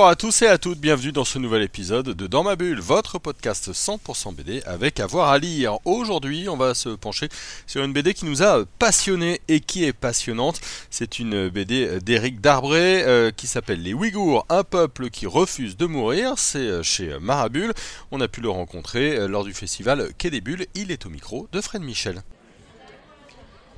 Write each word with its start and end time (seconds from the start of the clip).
Bonjour 0.00 0.08
à 0.08 0.16
tous 0.16 0.40
et 0.40 0.46
à 0.46 0.56
toutes, 0.56 0.80
bienvenue 0.80 1.12
dans 1.12 1.26
ce 1.26 1.38
nouvel 1.38 1.60
épisode 1.60 2.08
de 2.08 2.26
Dans 2.26 2.42
ma 2.42 2.56
bulle, 2.56 2.80
votre 2.80 3.18
podcast 3.18 3.70
100% 3.70 4.34
BD 4.34 4.62
avec 4.64 4.98
avoir 4.98 5.28
à, 5.28 5.38
lire. 5.38 5.76
Aujourd'hui, 5.84 6.48
on 6.48 6.56
va 6.56 6.72
se 6.72 6.88
pencher 6.88 7.28
sur 7.66 7.84
une 7.84 7.92
BD 7.92 8.14
qui 8.14 8.24
nous 8.24 8.42
a 8.42 8.64
passionné 8.78 9.42
et 9.48 9.60
qui 9.60 9.84
est 9.84 9.92
passionnante. 9.92 10.58
C'est 10.88 11.18
une 11.18 11.50
BD 11.50 12.00
d'Éric 12.00 12.40
Darbré 12.40 13.02
euh, 13.02 13.30
qui 13.30 13.46
s'appelle 13.46 13.82
Les 13.82 13.92
Ouïghours, 13.92 14.46
un 14.48 14.64
peuple 14.64 15.10
qui 15.10 15.26
refuse 15.26 15.76
de 15.76 15.84
mourir. 15.84 16.38
C'est 16.38 16.60
euh, 16.60 16.82
chez 16.82 17.18
Marabule. 17.20 17.74
On 18.10 18.22
a 18.22 18.28
pu 18.28 18.40
le 18.40 18.48
rencontrer 18.48 19.18
euh, 19.18 19.28
lors 19.28 19.44
du 19.44 19.52
festival 19.52 20.14
Quai 20.16 20.30
des 20.30 20.40
Bulles. 20.40 20.64
Il 20.74 20.92
est 20.92 21.04
au 21.04 21.10
micro 21.10 21.46
de 21.52 21.60
Fred 21.60 21.82
Michel. 21.82 22.22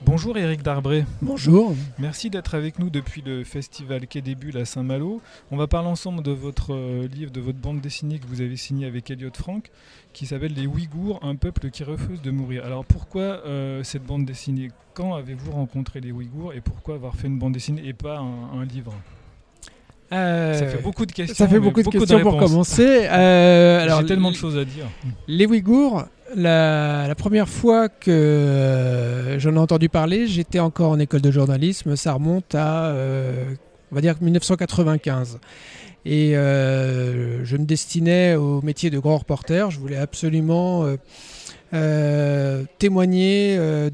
Bonjour 0.04 0.36
Eric 0.36 0.62
Darbré. 0.62 1.04
Bonjour. 1.20 1.74
Merci 1.98 2.28
d'être 2.28 2.54
avec 2.54 2.78
nous 2.78 2.90
depuis 2.90 3.22
le 3.24 3.44
festival 3.44 4.06
Quai 4.06 4.20
des 4.20 4.34
Bulles 4.34 4.58
à 4.58 4.64
Saint-Malo. 4.64 5.20
On 5.50 5.56
va 5.56 5.68
parler 5.68 5.88
ensemble 5.88 6.22
de 6.22 6.32
votre 6.32 6.74
euh, 6.74 7.06
livre, 7.06 7.30
de 7.30 7.40
votre 7.40 7.58
bande 7.58 7.80
dessinée 7.80 8.18
que 8.18 8.26
vous 8.26 8.40
avez 8.40 8.56
signée 8.56 8.86
avec 8.86 9.10
Elliot 9.10 9.30
Frank, 9.34 9.70
qui 10.12 10.26
s'appelle 10.26 10.54
Les 10.54 10.66
Ouïghours, 10.66 11.20
un 11.22 11.36
peuple 11.36 11.70
qui 11.70 11.84
refuse 11.84 12.20
de 12.20 12.30
mourir. 12.30 12.64
Alors 12.64 12.84
pourquoi 12.84 13.22
euh, 13.22 13.82
cette 13.84 14.04
bande 14.04 14.24
dessinée? 14.24 14.70
Quand 14.94 15.14
avez-vous 15.14 15.52
rencontré 15.52 16.00
les 16.00 16.10
Ouïghours 16.10 16.52
et 16.52 16.60
pourquoi 16.60 16.96
avoir 16.96 17.14
fait 17.14 17.28
une 17.28 17.38
bande 17.38 17.52
dessinée 17.52 17.82
et 17.86 17.92
pas 17.92 18.18
un, 18.18 18.64
livre? 18.64 18.92
Euh, 20.12 20.54
ça 20.54 20.66
fait 20.66 20.82
beaucoup 20.82 21.06
de 21.06 21.12
questions. 21.12 21.34
Ça 21.36 21.48
fait 21.48 21.60
beaucoup 21.60 21.82
de 21.82 21.88
questions 21.88 22.20
pour 22.20 22.36
commencer. 22.38 23.06
alors, 23.06 24.00
J'ai 24.00 24.06
tellement 24.06 24.30
de 24.30 24.36
choses 24.36 24.58
à 24.58 24.64
dire. 24.64 24.86
Les 25.28 25.46
Ouïghours, 25.46 26.04
la, 26.34 27.14
première 27.16 27.48
fois 27.48 27.88
que 27.88 28.10
euh, 28.10 29.38
j'en 29.38 29.54
ai 29.54 29.58
entendu 29.58 29.88
parler, 29.88 30.26
j'étais 30.26 30.58
encore 30.58 30.90
en 30.90 30.98
école 30.98 31.20
de 31.20 31.30
journalisme. 31.30 31.96
Ça 31.96 32.14
remonte 32.14 32.54
à, 32.54 32.86
euh, 32.86 33.54
on 33.90 33.94
va 33.94 34.00
dire, 34.00 34.16
1995. 34.20 35.38
Et 36.04 36.36
euh, 36.36 37.44
je 37.44 37.56
me 37.56 37.64
destinais 37.64 38.34
au 38.34 38.60
métier 38.62 38.90
de 38.90 38.98
grand 38.98 39.18
reporter. 39.18 39.70
Je 39.70 39.78
voulais 39.78 39.96
absolument 39.96 40.86
témoigner 42.78 43.56
de, 43.56 43.90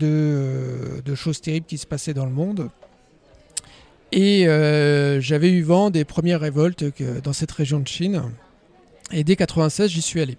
de, 1.05 1.15
choses 1.15 1.41
terribles 1.41 1.67
qui 1.67 1.79
se 1.79 1.87
passaient 1.87 2.15
dans 2.15 2.25
le 2.25 2.33
monde. 2.33 2.71
Et 4.11 4.45
j'avais 5.21 5.51
eu 5.51 5.63
vent 5.63 5.91
des 5.91 6.05
premières 6.05 6.41
révoltes 6.41 6.85
dans 7.23 7.33
cette 7.33 7.53
région 7.53 7.79
de 7.79 7.89
Chine. 7.89 8.23
Et 9.11 9.25
dès 9.25 9.33
1996, 9.35 9.91
j'y 9.91 10.03
suis 10.03 10.21
allé. 10.21 10.37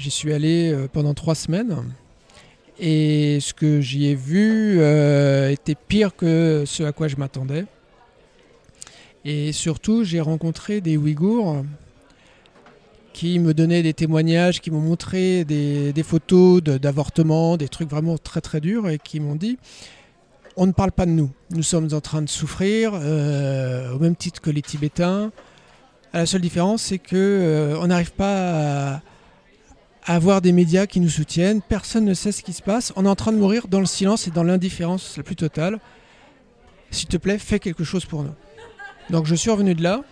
J'y 0.00 0.10
suis 0.10 0.32
allé 0.32 0.72
euh, 0.72 0.88
pendant 0.90 1.12
trois 1.12 1.34
semaines. 1.34 1.76
Et 2.78 3.38
ce 3.38 3.52
que 3.52 3.82
j'y 3.82 4.06
ai 4.06 4.14
vu 4.14 4.80
euh, 4.80 5.50
était 5.50 5.74
pire 5.74 6.16
que 6.16 6.64
ce 6.66 6.84
à 6.84 6.92
quoi 6.92 7.06
je 7.06 7.16
m'attendais. 7.16 7.66
Et 9.26 9.52
surtout, 9.52 10.02
j'ai 10.02 10.22
rencontré 10.22 10.80
des 10.80 10.96
Ouïghours 10.96 11.66
qui 13.12 13.38
me 13.38 13.52
donnaient 13.52 13.82
des 13.82 13.92
témoignages, 13.92 14.62
qui 14.62 14.70
m'ont 14.70 14.80
montré 14.80 15.44
des, 15.44 16.02
photos 16.02 16.62
d'avortements, 16.62 17.58
des 17.58 17.68
trucs 17.68 17.90
vraiment 17.90 18.16
très 18.16 18.40
très 18.40 18.62
durs, 18.62 18.88
et 18.88 18.96
qui 18.96 19.20
m'ont 19.20 19.36
dit 19.36 19.58
on 20.56 20.66
ne 20.66 20.72
parle 20.72 20.92
pas 20.92 21.04
de 21.04 21.10
nous. 21.10 21.30
Nous 21.50 21.62
sommes 21.62 21.90
en 21.92 22.00
train 22.00 22.22
de 22.22 22.28
souffrir, 22.30 22.92
euh, 22.94 23.92
au 23.92 23.98
même 23.98 24.16
titre 24.16 24.40
que 24.40 24.48
les 24.48 24.62
Tibétains. 24.62 25.30
La 26.14 26.24
seule 26.24 26.40
différence, 26.40 26.84
c'est 26.84 26.98
que 26.98 27.76
on 27.78 27.88
n'arrive 27.88 28.12
pas 28.12 28.94
à, 28.94 29.02
avoir 30.04 30.40
des 30.40 30.52
médias 30.52 30.86
qui 30.86 31.00
nous 31.00 31.08
soutiennent. 31.08 31.60
Personne 31.62 32.04
ne 32.04 32.14
sait 32.14 32.32
ce 32.32 32.42
qui 32.42 32.52
se 32.52 32.62
passe. 32.62 32.92
On 32.96 33.04
est 33.04 33.08
en 33.08 33.16
train 33.16 33.32
de 33.32 33.38
mourir 33.38 33.68
dans 33.68 33.80
le 33.80 33.86
silence 33.86 34.26
et 34.26 34.30
dans 34.30 34.42
l'indifférence 34.42 35.16
la 35.16 35.22
plus 35.22 35.36
totale. 35.36 35.78
S'il 36.90 37.08
te 37.08 37.16
plaît, 37.16 37.38
fais 37.38 37.58
quelque 37.58 37.84
chose 37.84 38.04
pour 38.04 38.22
nous. 38.22 38.34
Donc 39.10 39.26
je 39.26 39.34
suis 39.34 39.50
revenu 39.50 39.74
de 39.74 39.82
là 39.82 40.02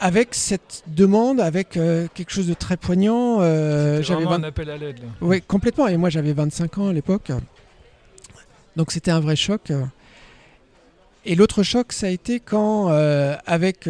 avec 0.00 0.34
cette 0.34 0.84
demande, 0.86 1.40
avec 1.40 1.76
euh, 1.76 2.06
quelque 2.14 2.30
chose 2.30 2.46
de 2.46 2.54
très 2.54 2.76
poignant. 2.76 3.38
Euh, 3.40 4.02
j'avais 4.02 4.26
un 4.26 4.42
appel 4.42 4.70
à 4.70 4.76
l'aide. 4.76 5.00
Oui, 5.20 5.42
complètement. 5.42 5.88
Et 5.88 5.96
moi, 5.96 6.08
j'avais 6.10 6.32
25 6.32 6.78
ans 6.78 6.88
à 6.88 6.92
l'époque. 6.92 7.32
Donc 8.76 8.92
c'était 8.92 9.10
un 9.10 9.20
vrai 9.20 9.34
choc. 9.34 9.72
Et 11.24 11.34
l'autre 11.34 11.62
choc, 11.62 11.92
ça 11.92 12.06
a 12.06 12.10
été 12.10 12.38
quand, 12.38 12.90
euh, 12.90 13.36
avec 13.44 13.88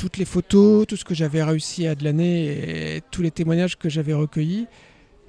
toutes 0.00 0.16
les 0.16 0.24
photos, 0.24 0.86
tout 0.86 0.96
ce 0.96 1.04
que 1.04 1.14
j'avais 1.14 1.42
réussi 1.42 1.86
à 1.86 1.94
de 1.94 2.04
l'année 2.04 2.96
et 2.96 3.02
tous 3.10 3.20
les 3.20 3.30
témoignages 3.30 3.76
que 3.76 3.90
j'avais 3.90 4.14
recueillis, 4.14 4.66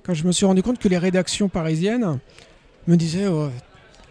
quand 0.02 0.14
je 0.14 0.26
me 0.26 0.32
suis 0.32 0.46
rendu 0.46 0.64
compte 0.64 0.80
que 0.80 0.88
les 0.88 0.98
rédactions 0.98 1.50
parisiennes 1.50 2.20
me 2.88 2.96
disaient 2.96 3.28
oh, 3.28 3.50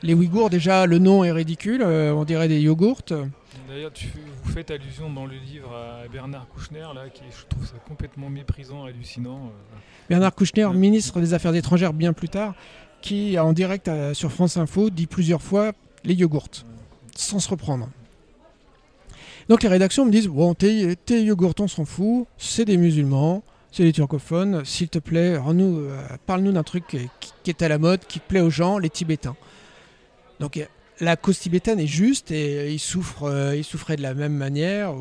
les 0.03 0.13
Ouïghours, 0.13 0.51
déjà 0.51 0.85
le 0.85 0.99
nom 0.99 1.25
est 1.25 1.33
ridicule, 1.33 1.81
euh, 1.83 2.13
on 2.13 2.25
dirait 2.25 2.47
des 2.47 2.61
yogourts. 2.61 3.01
D'ailleurs, 3.69 3.91
vous 4.45 4.53
faites 4.53 4.71
allusion 4.71 5.09
dans 5.11 5.25
le 5.25 5.37
livre 5.37 5.75
à 5.75 6.07
Bernard 6.09 6.47
Kouchner, 6.49 6.87
là, 6.95 7.09
qui 7.09 7.23
je 7.31 7.47
trouve 7.47 7.67
ça 7.67 7.77
complètement 7.89 8.29
méprisant, 8.29 8.85
hallucinant. 8.85 9.47
Euh. 9.47 9.79
Bernard 10.11 10.35
Kouchner, 10.35 10.69
ministre 10.75 11.21
des 11.21 11.33
Affaires 11.33 11.55
étrangères 11.55 11.95
bien 11.95 12.13
plus 12.13 12.29
tard, 12.29 12.55
qui 13.01 13.39
en 13.39 13.55
direct 13.55 13.89
euh, 13.89 14.13
sur 14.13 14.31
France 14.31 14.59
Info 14.59 14.91
dit 14.91 15.07
plusieurs 15.07 15.41
fois 15.41 15.73
les 16.05 16.13
yogourts, 16.13 16.51
sans 17.17 17.39
se 17.39 17.49
reprendre. 17.49 17.89
Donc 19.51 19.65
les 19.65 19.69
rédactions 19.69 20.07
me 20.07 20.13
disent 20.13 20.29
Bon, 20.29 20.55
tes, 20.55 20.95
tes 20.95 21.29
on 21.33 21.67
s'en 21.67 21.85
fout, 21.85 22.29
c'est 22.39 22.65
des 22.65 22.77
musulmans, 22.77 23.43
c'est 23.73 23.83
des 23.83 23.93
turcophones, 23.93 24.65
s'il 24.65 24.89
te 24.89 25.01
plaît, 25.01 25.37
euh, 25.37 26.07
parle-nous 26.25 26.53
d'un 26.53 26.63
truc 26.63 26.85
qui, 27.43 27.51
est 27.51 27.61
à 27.61 27.69
la 27.69 27.79
mode, 27.79 27.99
qui 28.07 28.21
plaît 28.21 28.43
aux 28.43 28.51
gens, 28.51 28.79
les 28.79 28.91
Tibétains. 28.91 29.35
Donc 30.39 30.57
euh, 30.57 30.67
la 31.01 31.17
cause 31.17 31.41
tibétaine 31.41 31.81
est 31.81 31.89
juste 31.89 32.31
et 32.31 32.73
ils, 32.73 32.79
souffrent, 32.79 33.25
euh, 33.25 33.57
ils 33.57 33.65
souffraient 33.65 33.97
de 33.97 34.03
la 34.03 34.15
même 34.15 34.35
manière. 34.35 34.95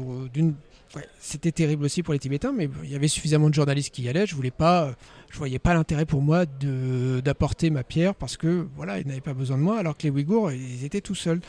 c'était 1.20 1.52
terrible 1.52 1.86
aussi 1.86 2.02
pour 2.02 2.14
les 2.14 2.20
Tibétains, 2.20 2.52
mais 2.52 2.68
il 2.84 2.90
y 2.90 2.96
avait 2.96 3.08
suffisamment 3.08 3.50
de 3.50 3.54
journalistes 3.54 3.94
qui 3.94 4.02
y 4.02 4.10
allaient. 4.10 4.26
Je 4.26 4.34
voulais 4.34 4.50
pas, 4.50 4.96
je 5.30 5.38
voyais 5.38 5.60
pas 5.60 5.76
l'intérêt 5.76 6.08
pour 6.08 6.24
moi 6.24 6.48
d'apporter 6.48 7.70
ma 7.70 7.84
pierre 7.84 8.16
parce 8.16 8.36
que 8.36 8.66
voilà, 8.76 8.98
ils 8.98 9.06
n'avaient 9.06 9.22
pas 9.22 9.36
besoin 9.36 9.60
de 9.60 9.62
moi, 9.62 9.78
alors 9.78 9.96
que 9.96 10.08
les 10.08 10.10
Ouïghours, 10.10 10.52
ils 10.52 10.84
étaient 10.86 11.02
tout 11.02 11.14
seuls. 11.14 11.42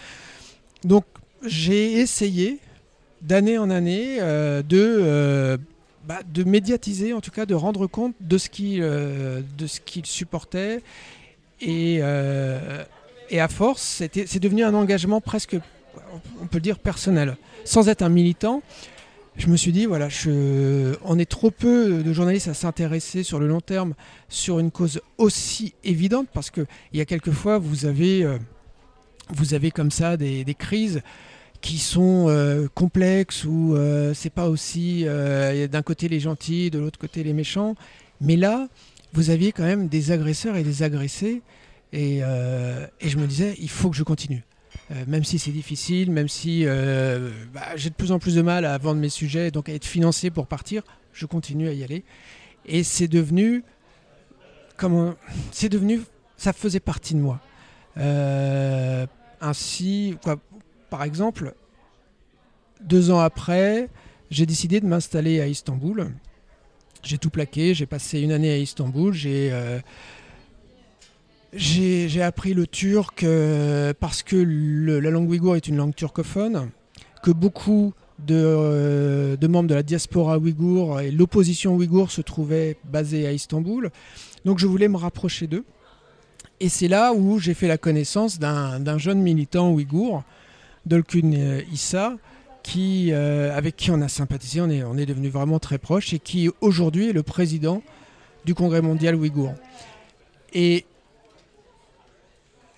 Donc 0.85 1.07
j'ai 1.47 1.93
essayé 1.95 2.59
d'année 3.23 3.59
en 3.59 3.71
année 3.71 4.19
euh, 4.21 4.63
de, 4.63 4.79
euh, 4.79 5.57
bah, 6.07 6.21
de 6.33 6.45
médiatiser, 6.45 7.13
en 7.13 7.21
tout 7.21 7.31
cas 7.31 7.47
de 7.47 7.55
rendre 7.55 7.87
compte 7.87 8.15
de 8.21 8.39
ce 8.39 8.49
qu'il 8.49 8.83
euh, 8.83 9.43
supportait. 10.05 10.83
Et, 11.61 11.97
et 13.29 13.41
à 13.41 13.49
force, 13.49 14.03
c'est 14.15 14.39
devenu 14.39 14.65
un 14.65 14.73
engagement 14.73 15.21
presque, 15.21 15.59
on 16.41 16.47
peut 16.47 16.57
le 16.57 16.63
dire, 16.63 16.79
personnel. 16.79 17.37
Sans 17.67 17.91
être 17.91 18.01
un 18.01 18.09
militant, 18.09 18.63
je 19.37 19.47
me 19.49 19.59
suis 19.59 19.71
dit, 19.71 19.85
voilà, 19.85 20.09
on 21.05 21.19
est 21.19 21.31
trop 21.31 21.51
peu 21.51 22.03
de 22.03 22.13
journalistes 22.15 22.49
à 22.49 22.55
s'intéresser 22.55 23.25
sur 23.25 23.39
le 23.39 23.47
long 23.47 23.61
terme 23.61 23.93
sur 24.31 24.59
une 24.59 24.71
cause 24.71 25.03
aussi 25.19 25.75
évidente, 25.85 26.29
parce 26.33 26.49
qu'il 26.49 26.65
y 26.95 27.03
a 27.03 27.05
quelquefois, 27.05 27.59
vous 27.59 27.85
avez, 27.85 28.27
vous 29.29 29.53
avez 29.53 29.71
comme 29.71 29.91
ça 29.91 30.17
des, 30.17 30.45
des 30.45 30.55
crises 30.55 31.03
qui 31.61 31.79
sont 31.79 32.27
euh, 32.29 32.69
complexes 32.75 33.45
où 33.45 33.75
euh, 33.75 34.15
c'est 34.15 34.31
pas 34.31 34.49
aussi 34.49 35.05
euh, 35.07 35.67
d'un 35.67 35.83
côté 35.83 36.09
les 36.09 36.21
gentils, 36.21 36.71
de 36.71 36.79
l'autre 36.79 36.99
côté 36.99 37.23
les 37.23 37.33
méchants. 37.33 37.75
Mais 38.21 38.37
là, 38.37 38.69
vous 39.13 39.31
aviez 39.31 39.53
quand 39.53 39.65
même 39.65 39.89
des 39.89 40.11
agresseurs 40.11 40.57
et 40.57 40.63
des 40.63 40.83
agressés. 40.83 41.43
Et, 41.93 42.19
et 42.19 43.09
je 43.09 43.19
me 43.19 43.27
disais, 43.27 43.57
il 43.59 43.69
faut 43.69 43.91
que 43.91 43.97
je 43.97 44.05
continue. 44.05 44.45
même 45.09 45.25
si 45.25 45.41
c'est 45.41 45.51
difficile, 45.51 46.13
même 46.13 46.29
si 46.29 46.65
bah, 46.65 47.75
j'ai 47.75 47.91
de 47.91 47.95
plus 47.97 48.13
en 48.13 48.21
plus 48.21 48.37
de 48.37 48.43
mal 48.43 48.65
à 48.65 48.79
vendre 48.79 49.01
mes 49.01 49.09
sujets, 49.09 49.51
donc 49.51 49.69
à 49.69 49.73
être 49.73 49.85
financé 49.85 50.31
pour 50.31 50.47
partir, 50.47 50.85
je 51.13 51.27
continue 51.27 51.69
à 51.69 51.73
y 51.73 51.83
aller. 51.83 52.05
Et 52.65 52.85
c'est 52.85 53.09
devenu, 53.09 53.65
comment, 54.77 55.15
c'est 55.51 55.69
devenu, 55.69 56.03
ça 56.37 56.53
faisait 56.53 56.79
partie 56.79 57.15
de 57.15 57.21
moi. 57.21 57.41
ainsi, 59.41 60.17
quoi, 60.23 60.37
par 60.91 61.05
exemple, 61.05 61.55
deux 62.83 63.11
ans 63.11 63.21
après, 63.21 63.89
j'ai 64.31 64.47
décidé 64.47 64.81
de 64.81 64.87
m'installer 64.87 65.41
à 65.41 65.47
Istanbul. 65.47 66.11
J'ai 67.03 67.19
tout 67.19 67.31
plaqué, 67.31 67.73
j'ai 67.75 67.87
passé 67.87 68.21
une 68.21 68.33
année 68.33 68.51
à 68.51 68.59
Istanbul, 68.59 69.15
j'ai 69.15 69.51
euh, 69.53 69.81
appris 72.23 72.53
le 72.53 72.67
turc 72.67 73.25
euh, 73.25 73.95
parce 73.99 74.23
que 74.23 74.37
la 74.37 75.11
langue 75.11 75.31
ouïghour 75.31 75.57
est 75.57 75.67
une 75.67 75.77
langue 75.77 75.95
turcophone, 75.95 76.71
que 77.23 77.31
beaucoup 77.31 77.95
de, 78.27 78.35
euh, 78.37 79.37
de 79.37 79.47
membres 79.47 79.69
de 79.69 79.75
la 79.75 79.83
diaspora 79.83 80.39
ouïghour 80.39 81.01
et 81.01 81.11
l'opposition 81.11 81.75
ouïghour 81.75 82.11
se 82.11 82.21
trouvaient 82.21 82.77
basés 82.85 83.27
à 83.27 83.33
Istanbul. 83.33 83.91
Donc 84.45 84.59
je 84.59 84.67
voulais 84.67 84.89
me 84.89 84.99
rapprocher 84.99 85.47
d'eux. 85.47 85.65
Et 86.61 86.69
c'est 86.69 86.89
là 86.89 87.15
où 87.15 87.39
j'ai 87.39 87.55
fait 87.55 87.69
la 87.69 87.79
connaissance 87.79 88.39
d'un 88.39 88.99
jeune 88.99 89.23
militant 89.23 89.73
ouïghour 89.73 90.25
Dolkun 90.87 91.33
euh, 91.33 91.63
Issa, 91.73 92.17
qui, 92.63 93.13
euh, 93.13 93.57
avec 93.57 93.77
qui 93.77 93.91
on 93.91 94.01
a 94.03 94.09
sympathisé, 94.09 94.61
on 94.61 94.69
est, 94.97 95.07
devenu 95.07 95.29
vraiment 95.29 95.59
très 95.59 95.79
proche 95.79 96.13
et 96.13 96.19
qui 96.19 96.51
aujourd'hui 96.61 97.09
est 97.09 97.13
le 97.13 97.23
président 97.23 97.83
du 98.45 98.55
Congrès 98.55 98.83
mondial 98.83 99.15
ouïghour. 99.15 99.55
Et 100.53 100.85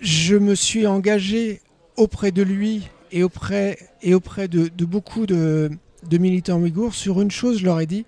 je 0.01 0.37
me 0.37 0.55
suis 0.55 0.87
engagé 0.87 1.61
auprès 1.97 2.33
de 2.33 2.43
lui 2.43 2.89
et 3.11 3.23
auprès, 3.23 3.77
de, 4.03 4.85
beaucoup 4.85 5.27
de, 5.27 5.71
militants 6.11 6.59
ouïghours 6.59 6.95
sur 6.95 7.21
une 7.21 7.31
chose, 7.31 7.59
je 7.59 7.65
leur 7.65 7.81
ai 7.81 7.87
dit, 7.87 8.07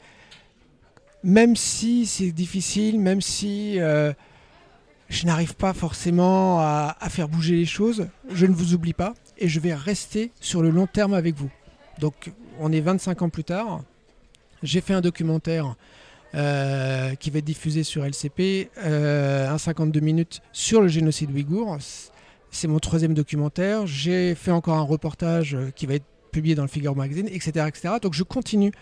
même 1.22 1.56
si 1.56 2.06
c'est 2.06 2.32
difficile, 2.32 3.00
même 3.00 3.20
si 3.20 3.80
euh, 3.80 4.12
je 5.08 5.26
n'arrive 5.26 5.54
pas 5.54 5.72
forcément 5.72 6.60
à 6.60 7.08
faire 7.10 7.28
bouger 7.28 7.56
les 7.56 7.66
choses, 7.66 8.08
je 8.32 8.46
ne 8.46 8.54
vous 8.54 8.74
oublie 8.74 8.94
pas 8.94 9.14
et 9.38 9.48
je 9.48 9.60
vais 9.60 9.74
rester 9.74 10.30
sur 10.40 10.62
le 10.62 10.70
long 10.70 10.86
terme 10.86 11.14
avec 11.14 11.34
vous. 11.34 11.50
Donc 11.98 12.32
on 12.60 12.72
est 12.72 12.80
25 12.80 13.22
ans 13.22 13.28
plus 13.28 13.44
tard, 13.44 13.82
j'ai 14.62 14.80
fait 14.80 14.94
un 14.94 15.00
documentaire 15.00 15.76
euh, 16.34 17.14
qui 17.14 17.30
va 17.30 17.38
être 17.38 17.44
diffusé 17.44 17.84
sur 17.84 18.04
LCP, 18.04 18.70
euh, 18.78 19.48
un 19.48 19.58
52 19.58 20.00
minutes 20.00 20.40
sur 20.52 20.80
le 20.80 20.88
génocide 20.88 21.30
ouïghour. 21.30 21.78
C'est 22.50 22.68
mon 22.68 22.78
troisième 22.78 23.14
documentaire. 23.14 23.86
J'ai 23.86 24.34
fait 24.34 24.50
encore 24.50 24.76
un 24.76 24.82
reportage 24.82 25.54
euh, 25.54 25.70
qui 25.70 25.86
va 25.86 25.94
être 25.94 26.06
publié 26.32 26.54
dans 26.54 26.62
le 26.62 26.68
Figaro 26.68 26.94
Magazine, 26.96 27.28
etc., 27.28 27.66
etc. 27.68 27.94
Donc 28.02 28.14
je 28.14 28.24
continue 28.24 28.72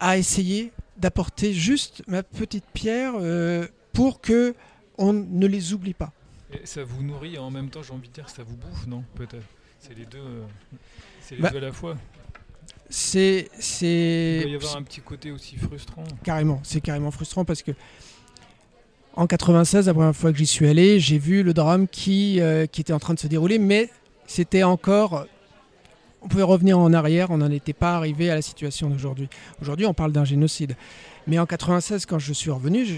à 0.00 0.16
essayer 0.18 0.72
d'apporter 0.96 1.52
juste 1.52 2.02
ma 2.08 2.22
petite 2.22 2.64
pierre 2.72 3.12
euh, 3.16 3.66
pour 3.92 4.20
que 4.20 4.54
on 4.98 5.12
ne 5.12 5.46
les 5.46 5.72
oublie 5.72 5.94
pas. 5.94 6.12
Et 6.52 6.66
ça 6.66 6.82
vous 6.84 7.02
nourrit 7.02 7.34
et 7.36 7.38
en 7.38 7.50
même 7.50 7.68
temps, 7.70 7.82
j'ai 7.82 7.92
envie 7.92 8.08
de 8.08 8.12
dire 8.14 8.28
ça 8.28 8.42
vous 8.42 8.56
bouffe, 8.56 8.86
non 8.86 9.04
Peut-être? 9.14 9.46
C'est 9.78 9.96
les 9.96 10.04
deux. 10.04 10.18
euh, 10.18 10.42
C'est 11.20 11.36
les 11.36 11.42
Bah, 11.42 11.50
deux 11.50 11.58
à 11.58 11.60
la 11.60 11.72
fois. 11.72 11.96
C'est, 12.88 13.48
Il 13.56 13.62
c'est 13.62 14.40
doit 14.42 14.50
y 14.50 14.54
avoir 14.56 14.76
un 14.76 14.82
petit 14.82 15.00
côté 15.00 15.30
aussi 15.30 15.56
frustrant. 15.56 16.02
carrément, 16.24 16.60
c'est 16.64 16.80
carrément 16.80 17.10
frustrant 17.12 17.44
parce 17.44 17.62
que 17.62 17.70
en 19.14 19.26
96, 19.26 19.86
la 19.86 19.94
première 19.94 20.14
fois 20.16 20.32
que 20.32 20.38
j'y 20.38 20.46
suis 20.46 20.66
allé, 20.68 20.98
j'ai 21.00 21.18
vu 21.18 21.42
le 21.42 21.52
drame 21.54 21.86
qui, 21.88 22.40
euh, 22.40 22.66
qui 22.66 22.80
était 22.80 22.92
en 22.92 22.98
train 22.98 23.14
de 23.14 23.18
se 23.18 23.26
dérouler, 23.26 23.58
mais 23.58 23.90
c'était 24.26 24.62
encore. 24.62 25.26
On 26.22 26.28
pouvait 26.28 26.42
revenir 26.42 26.78
en 26.78 26.92
arrière, 26.92 27.30
on 27.30 27.38
n'en 27.38 27.50
était 27.50 27.72
pas 27.72 27.96
arrivé 27.96 28.28
à 28.30 28.34
la 28.34 28.42
situation 28.42 28.90
d'aujourd'hui. 28.90 29.28
Aujourd'hui, 29.62 29.86
on 29.86 29.94
parle 29.94 30.12
d'un 30.12 30.24
génocide. 30.24 30.76
Mais 31.26 31.38
en 31.38 31.46
96, 31.46 32.06
quand 32.06 32.18
je 32.18 32.32
suis 32.32 32.50
revenu, 32.50 32.84
je, 32.84 32.96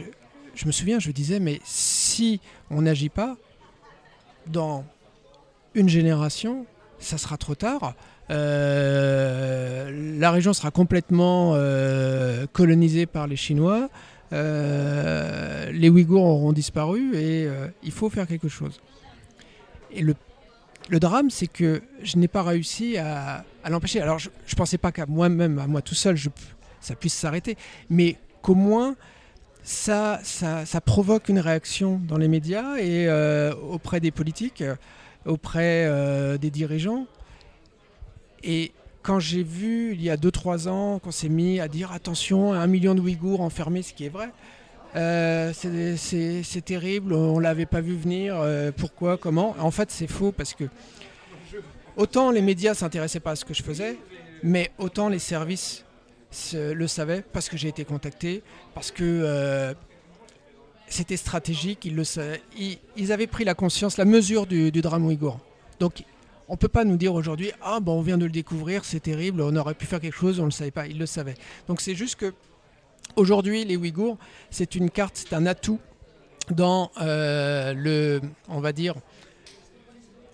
je 0.55 0.67
me 0.67 0.73
souviens, 0.73 0.99
je 0.99 1.09
me 1.09 1.13
disais, 1.13 1.39
mais 1.39 1.61
si 1.65 2.02
on 2.71 2.83
n'agit 2.83 3.09
pas, 3.09 3.37
dans 4.47 4.85
une 5.75 5.89
génération, 5.89 6.67
ça 6.99 7.19
sera 7.19 7.37
trop 7.37 7.55
tard. 7.55 7.95
Euh, 8.31 10.19
la 10.19 10.31
région 10.31 10.53
sera 10.53 10.71
complètement 10.71 11.53
euh, 11.55 12.47
colonisée 12.53 13.07
par 13.07 13.27
les 13.27 13.37
Chinois. 13.37 13.89
Euh, 14.33 15.71
les 15.73 15.91
Ouïghours 15.91 16.25
auront 16.25 16.53
disparu 16.53 17.17
et 17.17 17.49
il 17.83 17.93
faut 17.93 18.09
faire 18.09 18.27
quelque 18.27 18.49
chose. 18.49 18.81
Et 19.91 20.03
le, 20.03 20.15
drame, 20.99 21.31
c'est 21.31 21.47
que 21.47 21.83
je 22.03 22.17
n'ai 22.17 22.29
pas 22.29 22.43
réussi 22.43 22.97
à, 22.97 23.45
l'empêcher. 23.69 24.01
Alors, 24.01 24.19
je 24.19 24.29
ne 24.29 24.57
pensais 24.57 24.79
pas 24.79 24.93
qu'à 24.93 25.07
moi-même, 25.07 25.59
à 25.59 25.67
moi 25.67 25.83
tout 25.83 25.95
seul, 25.95 26.17
ça 26.81 26.95
puisse 26.95 27.15
s'arrêter, 27.15 27.57
mais 27.91 28.17
qu'au 28.41 28.55
moins 28.55 28.97
ça, 29.63 30.21
ça, 30.25 30.67
ça 30.67 30.81
provoque 30.81 31.29
une 31.29 31.39
réaction 31.39 32.01
dans 32.09 32.17
les 32.19 32.29
médias 32.29 32.77
et 32.79 33.07
euh, 33.09 33.55
auprès 33.55 34.01
des 34.01 34.11
politiques, 34.11 34.63
euh, 34.63 34.75
auprès 35.25 35.85
euh, 35.87 36.37
des 36.39 36.51
dirigeants. 36.51 37.07
Et 38.43 38.73
quand 39.03 39.21
j'ai 39.21 39.43
vu, 39.43 39.93
il 39.95 40.03
y 40.03 40.11
a 40.11 40.17
2-3 40.17 40.69
ans, 40.69 40.99
qu'on 40.99 41.11
s'est 41.13 41.29
mis 41.29 41.61
à 41.61 41.69
dire 41.69 41.93
attention, 41.93 42.53
un 42.53 42.67
million 42.67 42.95
de 42.95 43.01
Ouïghours 43.01 43.41
enfermés, 43.41 43.83
ce 43.83 43.93
qui 43.95 44.05
est 44.05 44.09
vrai, 44.09 44.31
c'est- 45.55 46.65
terrible, 46.65 47.13
on 47.15 47.37
ne 47.39 47.43
l'avait 47.43 47.67
pas 47.67 47.81
vu 47.81 47.95
venir, 47.97 48.37
pourquoi, 48.77 49.17
comment 49.17 49.55
En 49.59 49.71
fait, 49.71 49.91
c'est 49.91 50.07
faux 50.07 50.33
parce 50.33 50.55
que 50.55 50.65
autant 51.97 52.31
les 52.31 52.43
médias 52.43 52.75
s'intéressaient 52.75 53.21
pas 53.21 53.33
à 53.33 53.37
ce 53.37 53.45
que 53.45 53.55
je 53.55 53.63
faisais, 53.63 53.97
mais 54.43 54.71
autant 54.79 55.09
les 55.09 55.19
services 55.19 55.79
se- 55.79 55.83
le 56.55 56.87
savaient 56.87 57.23
parce 57.33 57.49
que 57.49 57.57
j'ai 57.57 57.69
été 57.69 57.85
contacté, 57.85 58.43
parce 58.75 58.91
que 58.91 59.03
euh, 59.05 59.75
c'était 60.89 61.17
stratégique, 61.17 61.85
ils, 61.85 61.95
le 61.95 62.05
sa- 62.05 62.37
ils, 62.97 63.13
avaient 63.13 63.27
pris 63.27 63.45
la 63.45 63.55
conscience, 63.55 63.97
la 63.97 64.05
mesure 64.05 64.47
du, 64.47 64.71
du 64.71 64.81
drame 64.83 65.07
ouïghour. 65.07 65.39
Donc 65.81 66.05
on 66.49 66.53
ne 66.53 66.59
peut 66.59 66.69
pas 66.69 66.85
nous 66.85 66.97
dire 66.97 67.15
aujourd'hui, 67.15 67.53
ah 67.63 67.81
bon, 67.81 67.99
on 67.99 68.03
vient 68.03 68.19
de 68.19 68.25
le 68.25 68.31
découvrir, 68.31 68.85
c'est 68.85 69.01
terrible, 69.01 69.41
on 69.41 69.57
aurait 69.57 69.75
pu 69.75 69.87
faire 69.87 70.01
quelque 70.01 70.17
chose, 70.17 70.39
on 70.39 70.43
ne 70.43 70.49
le 70.49 70.53
savait 70.53 70.71
pas, 70.71 70.87
ils 70.87 70.99
le 70.99 71.07
savaient. 71.07 71.37
Donc 71.67 71.81
c'est 71.81 71.95
juste 71.95 72.17
que 72.17 72.35
aujourd'hui, 73.17 73.65
les 73.65 73.77
Ouïghours, 73.77 74.19
c'est 74.51 74.75
une 74.75 74.91
carte, 74.91 75.17
c'est 75.17 75.35
un 75.35 75.47
atout 75.47 75.81
dans 76.51 76.91
euh, 77.01 77.73
le, 77.73 78.21
on 78.49 78.61
va 78.61 78.73
dire, 78.73 78.95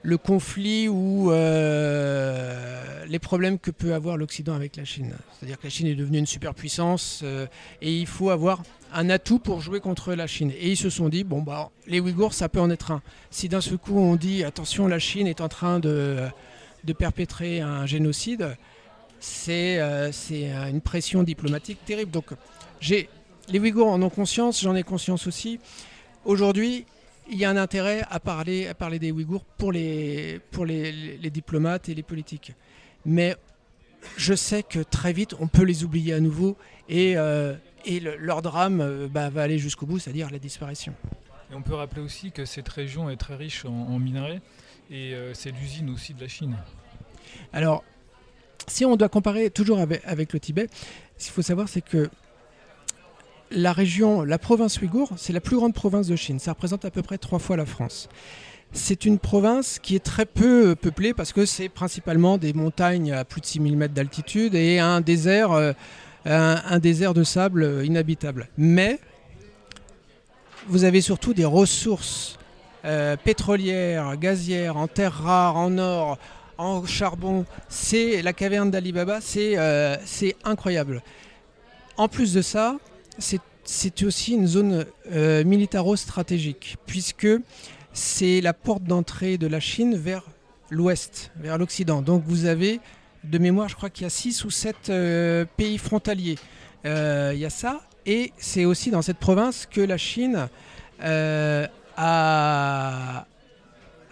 le 0.03 0.17
conflit 0.17 0.89
ou 0.89 1.33
euh, 1.33 3.05
les 3.07 3.19
problèmes 3.19 3.59
que 3.59 3.71
peut 3.71 3.95
avoir 3.95 4.17
l'Occident 4.17 4.55
avec 4.55 4.77
la 4.77 4.85
Chine. 4.85 5.13
C'est-à-dire 5.33 5.59
que 5.59 5.65
la 5.65 5.71
Chine 5.71 5.87
est 5.87 5.95
devenue 5.95 6.19
une 6.19 6.27
superpuissance 6.27 7.21
euh, 7.25 7.47
et 7.83 7.97
il 7.97 8.07
faut 8.07 8.31
avoir 8.31 8.63
un 8.93 9.11
atout 9.11 9.39
pour 9.39 9.61
jouer 9.61 9.81
contre 9.81 10.15
la 10.15 10.27
Chine. 10.27 10.53
Et 10.59 10.71
ils 10.71 10.77
se 10.77 10.91
sont 10.91 11.09
dit, 11.09 11.25
bon, 11.25 11.43
bah, 11.43 11.71
les 11.87 12.01
Ouïghours, 12.01 12.33
ça 12.33 12.49
peut 12.49 12.61
en 12.61 12.71
être 12.71 12.93
un. 12.93 13.03
Si 13.31 13.49
d'un 13.49 13.61
seul 13.61 13.79
coup 13.79 13.99
on 13.99 14.17
dit, 14.17 14.45
attention, 14.45 14.87
la 14.87 14.99
Chine 14.99 15.27
est 15.27 15.41
en 15.41 15.49
train 15.49 15.81
de, 15.81 16.29
perpétrer 16.99 17.61
un 17.61 17.85
génocide, 17.85 18.57
c'est 19.21 19.79
euh, 19.79 20.11
c'est, 20.13 20.51
une 20.51 20.81
pression 20.81 21.23
diplomatique 21.23 21.85
terrible. 21.85 22.11
Donc, 22.13 22.27
les 22.81 23.59
Ouïghours 23.59 23.89
en 23.89 24.01
ont 24.01 24.11
conscience, 24.11 24.63
j'en 24.63 24.75
ai 24.75 24.85
conscience 24.85 25.27
aussi. 25.27 25.59
Aujourd'hui, 26.25 26.87
il 27.31 27.39
y 27.39 27.45
a 27.45 27.51
un 27.51 27.57
intérêt 27.57 28.03
à 28.11 28.21
parler, 28.21 28.67
à 28.67 28.75
parler 28.75 28.99
des 28.99 29.13
Ouïghours 29.13 29.45
pour, 29.45 29.73
les, 29.73 30.41
pour 30.51 30.65
les, 30.65 31.19
diplomates 31.31 31.89
et 31.89 31.95
les 31.95 32.03
politiques. 32.03 32.53
Mais 33.05 33.37
je 34.17 34.35
sais 34.35 34.63
que 34.63 34.81
très 34.81 35.13
vite, 35.13 35.35
on 35.41 35.47
peut 35.49 35.65
les 35.65 35.85
oublier 35.85 36.15
à 36.15 36.21
nouveau 36.21 36.57
et, 36.89 37.17
euh, 37.17 37.55
et 37.85 38.01
le- 38.01 38.17
leur 38.17 38.43
drame 38.43 38.81
euh, 38.81 39.09
bah, 39.09 39.29
va 39.31 39.43
aller 39.43 39.59
jusqu'au 39.59 39.87
bout, 39.87 39.99
c'est-à-dire 39.99 40.31
la 40.31 40.39
disparition. 40.39 40.95
Et 41.51 41.55
on 41.55 41.63
peut 41.63 41.75
rappeler 41.75 42.03
aussi 42.03 42.31
que 42.31 42.45
cette 42.45 42.69
région 42.69 43.11
est 43.11 43.17
très 43.17 43.35
riche 43.35 43.65
en, 43.65 43.71
en 43.71 43.99
minerais 43.99 44.41
et 44.91 45.15
euh, 45.15 45.35
c'est 45.35 45.51
l'usine 45.51 45.91
aussi 45.91 46.15
de 46.15 46.21
la 46.21 46.29
Chine. 46.29 46.57
Alors, 47.53 47.85
si 48.67 48.85
on 48.85 48.97
doit 48.97 49.09
comparer 49.09 49.51
toujours 49.51 49.79
avec, 49.79 50.03
avec 50.05 50.33
le 50.33 50.41
Tibet, 50.41 50.69
ce 51.17 51.25
qu'il 51.27 51.33
faut 51.35 51.43
savoir, 51.43 51.69
c'est 51.69 51.81
que 51.83 52.09
la 53.51 53.73
région, 53.73 54.23
la 54.23 54.39
province 54.39 54.81
ouïghour, 54.81 55.11
c'est 55.17 55.33
la 55.33 55.41
plus 55.41 55.57
grande 55.57 55.75
province 55.75 56.07
de 56.07 56.17
Chine. 56.17 56.39
Ça 56.39 56.53
représente 56.53 56.85
à 56.85 56.91
peu 56.91 57.03
près 57.03 57.19
trois 57.19 57.39
fois 57.39 57.57
la 57.57 57.67
France. 57.67 58.09
C'est 58.73 59.07
une 59.07 59.19
province 59.19 59.79
qui 59.79 59.97
est 59.97 60.05
très 60.05 60.27
peu 60.27 60.71
euh, 60.71 60.75
peuplée 60.75 61.15
parce 61.15 61.33
que 61.33 61.47
c'est 61.47 61.71
principalement 61.71 62.37
des 62.37 62.53
montagnes 62.53 63.13
à 63.13 63.25
plus 63.25 63.41
de 63.41 63.47
6000 63.47 63.77
mètres 63.77 63.95
d'altitude 63.95 64.55
et 64.55 64.79
un 64.79 65.01
désert, 65.01 65.53
euh, 65.53 65.73
un, 66.27 66.79
désert 66.79 67.15
de 67.15 67.25
sable 67.25 67.63
euh, 67.63 67.85
inhabitable. 67.85 68.49
Mais 68.59 68.99
vous 70.67 70.85
avez 70.85 71.01
surtout 71.01 71.35
des 71.35 71.47
ressources 71.47 72.35
pétrolières, 73.25 74.17
gazières, 74.17 74.77
en 74.79 74.87
terres 74.87 75.13
rares, 75.13 75.57
en 75.57 75.77
or, 75.77 76.19
en 76.57 76.87
charbon. 76.87 77.45
C'est 77.69 78.23
la 78.23 78.33
caverne 78.33 78.71
d'Ali 78.71 78.93
Baba, 78.93 79.21
c'est 79.21 80.37
incroyable. 80.45 81.03
En 81.99 82.09
plus 82.09 82.33
de 82.33 82.41
ça, 82.41 82.77
c'est- 83.19 84.03
aussi 84.03 84.33
une 84.33 84.47
zone 84.47 84.87
euh, 85.13 85.45
militaro-stratégique, 85.45 86.77
puisque 86.87 87.29
c'est 87.93 88.41
la 88.41 88.55
porte 88.55 88.85
d'entrée 88.85 89.37
de 89.37 89.47
la 89.47 89.61
Chine 89.61 89.95
vers 89.97 90.23
l'ouest, 90.71 91.31
vers 91.37 91.59
l'Occident. 91.59 92.01
Donc 92.01 92.23
vous 92.27 92.47
avez, 92.47 92.81
de 93.25 93.39
mémoire, 93.39 93.69
je 93.69 93.77
crois 93.77 93.91
qu'il 93.91 94.05
y 94.05 94.07
a 94.07 94.11
6 94.11 94.45
ou 94.45 94.51
7 94.51 94.91
pays 95.57 95.79
frontaliers. 95.79 96.37
Euh, 96.87 97.33
Il 97.35 97.41
y 97.41 97.45
a 97.45 97.51
ça, 97.51 97.81
et 98.07 98.33
c'est 98.39 98.65
aussi 98.65 98.91
dans 98.91 99.03
cette 99.03 99.19
province 99.19 99.67
que 99.71 99.81
la 99.83 99.99
Chine 99.99 100.49
euh, 101.03 101.67
a, 101.97 103.27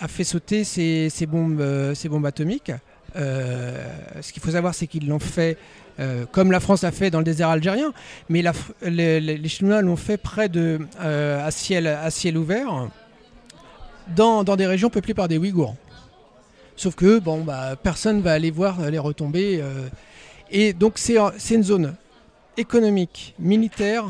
fait 0.08 0.24
sauter 0.24 0.64
ses, 0.64 1.26
bombes, 1.26 1.60
euh, 1.60 1.94
atomiques. 2.24 2.72
Euh, 3.16 3.86
ce 4.20 4.32
qu'il 4.32 4.42
faut 4.42 4.50
savoir, 4.50 4.74
c'est 4.74 4.86
qu'ils 4.86 5.08
l'ont 5.08 5.18
fait 5.18 5.56
euh, 5.98 6.26
comme 6.30 6.50
la 6.52 6.60
France 6.60 6.82
l'a 6.82 6.92
fait 6.92 7.10
dans 7.10 7.18
le 7.18 7.24
désert 7.24 7.48
algérien, 7.48 7.92
mais 8.28 8.42
la 8.42 8.52
les, 8.82 9.48
Chinois 9.48 9.82
l'ont 9.82 9.96
fait 9.96 10.16
près 10.16 10.48
de 10.48 10.80
euh, 11.00 11.46
à 11.46 11.50
ciel 11.50 11.86
à 11.86 12.10
ciel 12.10 12.36
ouvert, 12.36 12.88
dans, 14.14 14.44
dans 14.44 14.56
des 14.56 14.66
régions 14.66 14.90
peuplées 14.90 15.14
par 15.14 15.28
des 15.28 15.38
Ouïghours. 15.38 15.74
Sauf 16.76 16.94
que 16.94 17.18
bon, 17.18 17.42
bah, 17.42 17.76
personne 17.82 18.20
va 18.20 18.32
aller 18.32 18.50
voir 18.50 18.90
les 18.90 18.98
retombées, 18.98 19.60
euh, 19.62 19.88
et 20.50 20.72
donc 20.72 20.94
c'est 20.96 21.16
c'est 21.38 21.54
une 21.54 21.64
zone 21.64 21.94
économique, 22.56 23.34
militaire 23.38 24.04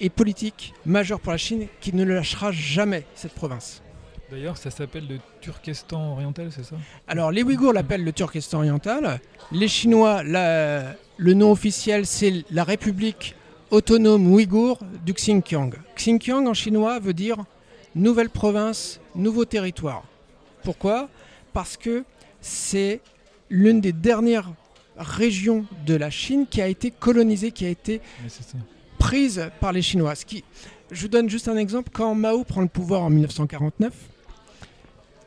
et 0.00 0.10
politique 0.10 0.74
majeure 0.84 1.20
pour 1.20 1.32
la 1.32 1.38
Chine 1.38 1.66
qui 1.80 1.94
ne 1.94 2.04
lâchera 2.04 2.52
jamais 2.52 3.04
cette 3.14 3.32
province. 3.32 3.80
D'ailleurs, 4.30 4.56
ça 4.56 4.70
s'appelle 4.70 5.06
le 5.08 5.18
Turkestan 5.40 6.12
oriental, 6.12 6.48
c'est 6.50 6.64
ça? 6.64 6.76
Alors, 7.06 7.30
les 7.30 7.42
Ouïghours 7.42 7.72
l'appellent 7.72 8.02
le 8.02 8.12
Turkestan 8.12 8.58
oriental. 8.58 9.20
Les 9.52 9.68
Chinois, 9.68 10.22
la- 10.24 10.94
le 11.16 11.34
nom 11.34 11.52
officiel, 11.52 12.06
c'est 12.06 12.44
la 12.50 12.64
République 12.64 13.34
autonome 13.70 14.32
ouïghour 14.32 14.78
du 15.04 15.12
Xinjiang. 15.12 15.70
Xinjiang 15.96 16.46
en 16.46 16.54
chinois 16.54 16.98
veut 16.98 17.14
dire 17.14 17.44
nouvelle 17.94 18.30
province, 18.30 19.00
nouveau 19.14 19.44
territoire. 19.44 20.04
Pourquoi? 20.62 21.08
Parce 21.52 21.76
que 21.76 22.04
c'est 22.40 23.00
l'une 23.50 23.80
des 23.80 23.92
dernières 23.92 24.52
régions 24.96 25.66
de 25.86 25.94
la 25.94 26.10
Chine 26.10 26.46
qui 26.48 26.60
a 26.60 26.68
été 26.68 26.90
colonisée, 26.90 27.50
qui 27.52 27.66
a 27.66 27.68
été 27.68 28.00
prise 28.98 29.50
par 29.60 29.72
les 29.72 29.82
Chinois. 29.82 30.14
Ce 30.14 30.24
qui, 30.24 30.44
je 30.90 31.02
vous 31.02 31.08
donne 31.08 31.28
juste 31.28 31.48
un 31.48 31.56
exemple. 31.56 31.90
Quand 31.92 32.14
Mao 32.14 32.44
prend 32.44 32.60
le 32.60 32.68
pouvoir 32.68 33.02
en 33.02 33.10
1949, 33.10 33.92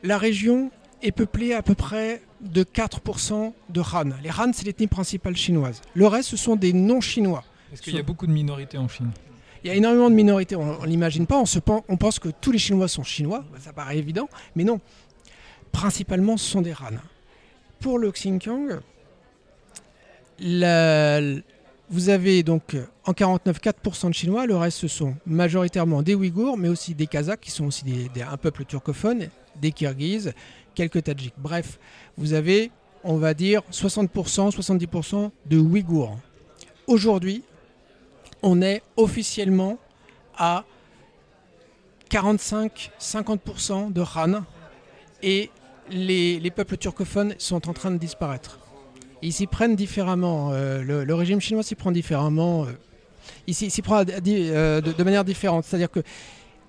la 0.02 0.18
région 0.18 0.70
est 1.02 1.12
peuplée 1.12 1.54
à 1.54 1.62
peu 1.62 1.74
près 1.74 2.22
de 2.40 2.62
4% 2.62 3.52
de 3.70 3.80
Han. 3.80 4.10
Les 4.22 4.30
Han, 4.30 4.52
c'est 4.52 4.64
l'ethnie 4.66 4.86
principale 4.86 5.36
chinoise. 5.36 5.80
Le 5.94 6.06
reste, 6.06 6.28
ce 6.30 6.36
sont 6.36 6.56
des 6.56 6.72
non-chinois. 6.72 7.44
Est-ce 7.72 7.82
qu'il 7.82 7.94
y 7.94 7.98
a 7.98 8.02
beaucoup 8.02 8.26
de 8.26 8.32
minorités 8.32 8.78
en 8.78 8.88
Chine? 8.88 9.10
Il 9.64 9.68
y 9.68 9.70
a 9.70 9.74
énormément 9.74 10.08
de 10.08 10.14
minorités, 10.14 10.54
on 10.56 10.80
ne 10.80 10.86
l'imagine 10.86 11.26
pas. 11.26 11.36
On, 11.38 11.44
se 11.46 11.58
pen- 11.58 11.82
on 11.88 11.96
pense 11.96 12.18
que 12.20 12.28
tous 12.28 12.52
les 12.52 12.58
Chinois 12.58 12.86
sont 12.88 13.02
chinois, 13.02 13.44
Bah, 13.52 13.58
ça 13.60 13.72
paraît 13.72 13.98
évident, 13.98 14.28
mais 14.54 14.62
non. 14.64 14.80
Principalement, 15.72 16.36
ce 16.36 16.48
sont 16.48 16.62
des 16.62 16.72
Han. 16.72 16.96
Pour 17.80 17.98
le 17.98 18.10
Xinjiang, 18.12 18.78
la- 20.38 21.20
vous 21.90 22.08
avez 22.10 22.42
donc 22.42 22.76
en 23.04 23.12
49 23.14 23.60
4% 23.60 24.08
de 24.10 24.14
Chinois, 24.14 24.46
le 24.46 24.56
reste 24.56 24.78
ce 24.78 24.88
sont 24.88 25.14
majoritairement 25.26 26.02
des 26.02 26.14
Ouïghours, 26.14 26.56
mais 26.58 26.68
aussi 26.68 26.94
des 26.94 27.06
Kazakhs 27.06 27.40
qui 27.40 27.50
sont 27.50 27.64
aussi 27.66 27.84
des- 27.84 28.08
des- 28.10 28.22
un 28.22 28.36
peuple 28.36 28.64
turcophone, 28.64 29.28
des 29.60 29.72
Kirghizes, 29.72 30.32
quelques 30.78 31.02
Tadjiks. 31.02 31.34
Bref, 31.38 31.80
vous 32.16 32.34
avez, 32.34 32.70
on 33.02 33.16
va 33.16 33.34
dire, 33.34 33.62
60%, 33.72 34.54
70% 34.54 35.30
de 35.46 35.58
Ouïghours. 35.58 36.16
Aujourd'hui, 36.86 37.42
on 38.44 38.62
est 38.62 38.82
officiellement 38.96 39.78
à 40.36 40.64
45-50% 42.10 43.92
de 43.92 44.02
Han 44.02 44.44
et 45.20 45.50
les, 45.90 46.38
les 46.38 46.50
peuples 46.52 46.76
turcophones 46.76 47.34
sont 47.38 47.68
en 47.68 47.72
train 47.72 47.90
de 47.90 47.98
disparaître. 47.98 48.60
Ils 49.20 49.32
s'y 49.32 49.48
prennent 49.48 49.74
différemment, 49.74 50.50
euh, 50.52 50.84
le, 50.84 51.14
régime 51.14 51.40
chinois 51.40 51.64
s'y 51.64 51.74
prend 51.74 51.90
différemment, 51.90 52.66
euh, 52.66 52.68
il 53.48 53.54
s'y 53.54 53.82
prend 53.82 54.04
euh, 54.06 54.80
de 54.80 55.02
manière 55.02 55.24
différente. 55.24 55.64
C'est-à-dire 55.64 55.90
que 55.90 56.00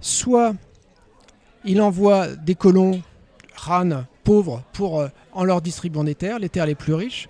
soit 0.01 0.55
il 1.63 1.79
envoie 1.79 2.27
des 2.27 2.55
colons 2.55 3.03
Han 3.67 4.05
pauvres 4.23 4.63
pour, 4.73 4.99
euh, 5.01 5.07
en 5.31 5.43
leur 5.43 5.61
distribuant 5.61 6.03
des 6.03 6.15
terres, 6.15 6.39
les 6.39 6.49
terres 6.49 6.65
les 6.65 6.75
plus 6.75 6.93
riches, 6.93 7.27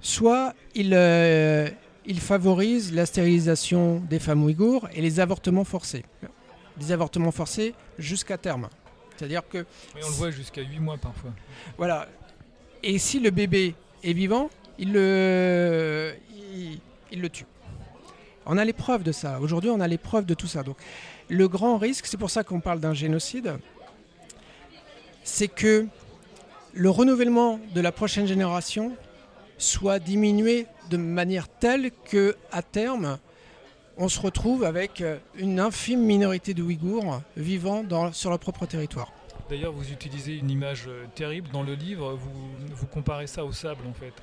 soit 0.00 0.54
il, 0.74 0.92
euh, 0.94 1.68
il 2.06 2.20
favorise 2.20 2.92
la 2.92 3.06
stérilisation 3.06 4.00
des 4.08 4.18
femmes 4.18 4.42
ouïghours 4.44 4.88
et 4.94 5.00
les 5.00 5.20
avortements 5.20 5.64
forcés. 5.64 6.04
Des 6.76 6.92
avortements 6.92 7.30
forcés 7.32 7.74
jusqu'à 7.98 8.38
terme. 8.38 8.68
C'est-à-dire 9.16 9.42
que, 9.48 9.58
Oui, 9.94 10.00
on 10.04 10.08
le 10.08 10.14
voit 10.14 10.30
jusqu'à 10.30 10.62
8 10.62 10.78
mois 10.80 10.96
parfois. 10.96 11.30
voilà. 11.76 12.08
Et 12.82 12.98
si 12.98 13.20
le 13.20 13.30
bébé 13.30 13.74
est 14.02 14.14
vivant, 14.14 14.48
il 14.78 14.92
le, 14.94 16.14
il, 16.54 16.80
il 17.12 17.20
le 17.20 17.28
tue. 17.28 17.44
On 18.46 18.56
a 18.56 18.64
les 18.64 18.72
preuves 18.72 19.02
de 19.02 19.12
ça. 19.12 19.38
Aujourd'hui, 19.40 19.68
on 19.68 19.80
a 19.80 19.86
les 19.88 19.98
preuves 19.98 20.24
de 20.24 20.32
tout 20.32 20.46
ça. 20.46 20.62
Donc, 20.62 20.76
le 21.28 21.46
grand 21.48 21.76
risque, 21.76 22.06
c'est 22.06 22.16
pour 22.16 22.30
ça 22.30 22.42
qu'on 22.44 22.60
parle 22.60 22.80
d'un 22.80 22.94
génocide, 22.94 23.58
c'est 25.22 25.48
que 25.48 25.86
le 26.72 26.90
renouvellement 26.90 27.60
de 27.74 27.80
la 27.80 27.92
prochaine 27.92 28.26
génération 28.26 28.92
soit 29.58 29.98
diminué 29.98 30.66
de 30.88 30.96
manière 30.96 31.48
telle 31.48 31.90
que, 32.04 32.36
à 32.52 32.62
terme, 32.62 33.18
on 33.96 34.08
se 34.08 34.18
retrouve 34.20 34.64
avec 34.64 35.00
euh, 35.00 35.18
une 35.36 35.60
infime 35.60 36.00
minorité 36.00 36.54
de 36.54 36.62
Ouïghours 36.62 37.20
vivant 37.36 37.84
sur 38.12 38.30
leur 38.30 38.38
propre 38.38 38.66
territoire. 38.66 39.12
D'ailleurs, 39.48 39.72
vous 39.72 39.90
utilisez 39.90 40.36
une 40.36 40.50
image 40.50 40.84
euh, 40.88 41.04
terrible 41.14 41.48
dans 41.52 41.62
le 41.62 41.74
livre. 41.74 42.18
Vous, 42.72 42.86
comparez 42.86 43.26
ça 43.26 43.44
au 43.44 43.52
sable, 43.52 43.86
en 43.86 43.92
fait. 43.92 44.14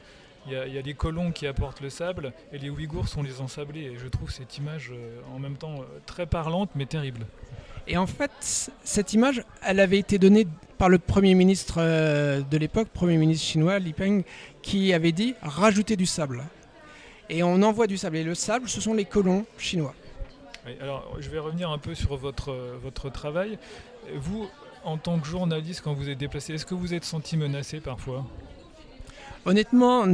Il 0.48 0.54
y, 0.54 0.56
a, 0.56 0.82
les 0.82 0.94
colons 0.94 1.32
qui 1.32 1.46
apportent 1.46 1.82
le 1.82 1.90
sable 1.90 2.32
et 2.54 2.58
les 2.58 2.70
Ouïghours 2.70 3.10
sont 3.10 3.22
les 3.22 3.42
ensablés. 3.42 3.82
Et 3.82 3.98
je 3.98 4.08
trouve 4.08 4.32
cette 4.32 4.58
image 4.58 4.92
euh, 4.94 5.20
en 5.36 5.40
même 5.40 5.58
temps 5.58 5.76
très 6.06 6.26
parlante 6.26 6.70
mais 6.74 6.86
terrible. 6.86 7.28
Et 7.88 7.98
en 7.98 8.08
fait, 8.08 8.32
cette 8.84 9.14
image, 9.14 9.44
elle 9.64 9.80
avait 9.80 9.98
été 9.98 10.20
donnée 10.20 10.48
par 10.78 10.90
le 10.90 11.00
Premier 11.00 11.36
ministre 11.36 11.76
euh, 11.80 12.42
de 12.42 12.58
l'époque, 12.58 12.90
Premier 12.90 13.18
ministre 13.18 13.46
chinois, 13.46 13.80
Li 13.80 13.94
Peng, 13.94 14.24
qui 14.62 14.94
avait 14.94 15.14
dit 15.14 15.36
rajouter 15.42 15.96
du 15.96 16.06
sable. 16.06 16.44
Et 17.30 17.44
on 17.44 17.62
envoie 17.64 17.88
du 17.88 17.98
sable. 17.98 18.18
Et 18.18 18.24
le 18.24 18.36
sable, 18.36 18.68
ce 18.70 18.82
sont 18.82 18.94
les 18.94 19.06
colons 19.06 19.46
chinois. 19.58 19.96
Alors, 20.82 21.16
je 21.20 21.30
vais 21.30 21.40
revenir 21.40 21.72
un 21.72 21.78
peu 21.78 21.96
sur 21.96 22.18
votre, 22.18 22.52
euh, 22.52 22.78
votre 22.84 23.10
travail. 23.10 23.58
Vous, 24.16 24.48
en 24.84 24.98
tant 24.98 25.18
que 25.20 25.28
journaliste, 25.28 25.82
quand 25.82 25.94
vous 25.94 26.10
êtes 26.10 26.18
déplacé, 26.18 26.54
est-ce 26.54 26.66
que 26.66 26.76
vous 26.76 26.94
êtes 26.94 27.06
senti 27.06 27.38
menacé 27.38 27.80
parfois? 27.80 28.26
Honnêtement, 29.46 30.06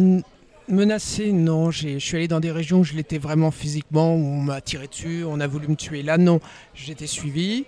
menacé, 0.68 1.32
non. 1.32 1.72
J'ai- 1.72 2.00
Je 2.00 2.06
suis 2.06 2.18
allé 2.18 2.28
dans 2.28 2.40
des 2.40 2.52
régions 2.52 2.80
où 2.80 2.84
je 2.84 2.94
l'étais 2.94 3.18
vraiment 3.18 3.52
physiquement, 3.52 4.16
où 4.16 4.20
on 4.20 4.42
m'a 4.42 4.62
tiré 4.62 4.88
dessus, 4.88 5.24
on 5.26 5.40
a 5.40 5.48
voulu 5.48 5.68
me 5.68 5.76
tuer. 5.76 6.04
Là, 6.04 6.18
non. 6.18 6.40
J'étais 6.74 7.08
suivi, 7.08 7.66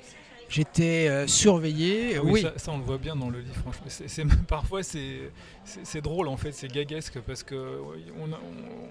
j'étais 0.49 1.07
euh, 1.09 1.27
surveillé. 1.27 2.15
Ah 2.17 2.21
oui. 2.23 2.41
Ça, 2.41 2.53
ça, 2.57 2.71
on 2.71 2.77
le 2.77 2.83
voit 2.83 2.97
bien 2.97 3.15
dans 3.15 3.29
le 3.29 3.39
livre, 3.39 3.55
franchement. 3.55 4.33
Parfois, 4.47 4.81
c'est 4.83 6.01
drôle, 6.01 6.27
en 6.27 6.37
fait, 6.37 6.51
c'est 6.51 6.71
gaguesque, 6.71 7.19
parce 7.25 7.43
qu'on 7.43 7.55
a, 7.55 8.39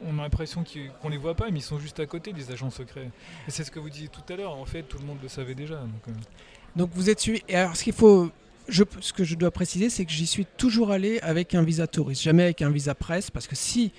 on, 0.07 0.19
a 0.19 0.23
l'impression 0.23 0.65
qu'on 1.03 1.09
les 1.09 1.17
voit 1.19 1.35
pas, 1.35 1.51
mais 1.51 1.59
ils 1.59 1.63
sont 1.63 1.79
juste 1.79 2.01
à 2.01 2.07
côté, 2.07 2.33
les 2.33 2.51
agents 2.51 2.71
secrets. 2.71 3.11
Et 3.49 3.51
c'est 3.51 3.65
ce 3.65 3.71
que 3.71 3.79
vous 3.79 3.91
disiez 3.91 4.09
tout 4.09 4.33
à 4.33 4.37
l'heure, 4.37 4.55
en 4.57 4.65
fait, 4.65 4.83
tout 4.83 4.99
le 4.99 5.05
monde 5.07 5.19
le 5.23 5.29
savait 5.29 5.55
déjà. 5.55 5.77
donc, 5.77 6.09
euh. 6.09 6.13
Donc 6.77 6.91
vous 6.93 7.09
êtes 7.09 7.21
suivi. 7.21 7.41
Et 7.49 7.55
alors 7.55 7.77
ce 7.77 7.85
qu'il 7.85 7.93
faut, 7.93 8.31
ce 8.69 9.13
que 9.13 9.25
je 9.25 9.35
dois 9.35 9.51
préciser, 9.51 9.91
c'est 9.91 10.05
que 10.05 10.13
j'y 10.13 10.27
suis 10.27 10.47
toujours 10.57 10.91
allé 10.91 11.19
avec 11.21 11.55
un 11.55 11.63
visa 11.63 11.87
touriste, 11.87 12.23
jamais 12.23 12.45
avec 12.45 12.63
un 12.63 12.71
visa 12.71 12.95
presse, 12.95 13.31
parce 13.31 13.47
que 13.47 13.57
si 13.57 13.93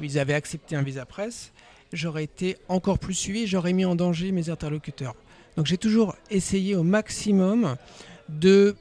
ils 0.00 0.18
avaient 0.18 0.34
accepté 0.34 0.76
un 0.76 0.82
visa 0.82 1.06
presse, 1.06 1.52
j'aurais 1.92 2.24
été 2.24 2.56
encore 2.68 2.98
plus 2.98 3.14
suivi, 3.14 3.46
j'aurais 3.46 3.72
mis 3.72 3.84
en 3.84 3.94
danger 3.94 4.32
mes 4.32 4.50
interlocuteurs. 4.50 5.14
Donc 5.56 5.66
j'ai 5.66 5.78
toujours 5.78 6.16
essayé 6.30 6.74
au 6.74 6.82
maximum 6.82 7.76
de 8.28 8.74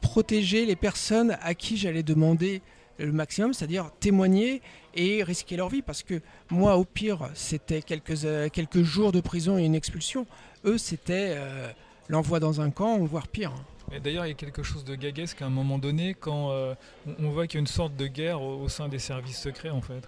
protéger 0.00 0.66
les 0.66 0.76
personnes 0.76 1.36
à 1.42 1.54
qui 1.54 1.76
j'allais 1.76 2.02
demander 2.02 2.62
le 2.98 3.12
maximum, 3.12 3.52
c'est-à-dire 3.52 3.90
témoigner 4.00 4.62
et 4.94 5.22
risquer 5.22 5.56
leur 5.56 5.68
vie, 5.68 5.82
parce 5.82 6.02
que 6.02 6.20
moi, 6.50 6.76
au 6.76 6.84
pire, 6.84 7.28
c'était 7.34 7.82
quelques, 7.82 8.24
euh, 8.24 8.48
quelques 8.48 8.82
jours 8.82 9.12
de 9.12 9.20
prison 9.20 9.58
et 9.58 9.64
une 9.64 9.74
expulsion. 9.74 10.26
Eux, 10.64 10.78
c'était 10.78 11.34
euh, 11.36 11.70
l'envoi 12.08 12.40
dans 12.40 12.62
un 12.62 12.70
camp, 12.70 12.98
voire 13.04 13.28
pire. 13.28 13.52
D'ailleurs, 14.02 14.26
il 14.26 14.30
y 14.30 14.32
a 14.32 14.34
quelque 14.34 14.62
chose 14.62 14.84
de 14.84 14.94
gaguesque 14.94 15.42
à 15.42 15.46
un 15.46 15.50
moment 15.50 15.78
donné, 15.78 16.14
quand 16.18 16.50
euh, 16.50 16.74
on, 17.20 17.30
voit 17.30 17.46
qu'il 17.46 17.54
y 17.58 17.58
a 17.58 17.60
une 17.60 17.66
sorte 17.66 17.96
de 17.96 18.06
guerre 18.06 18.42
au, 18.42 18.60
au 18.62 18.68
sein 18.68 18.88
des 18.88 18.98
services 18.98 19.38
secrets, 19.38 19.70
en 19.70 19.80
fait. 19.80 20.02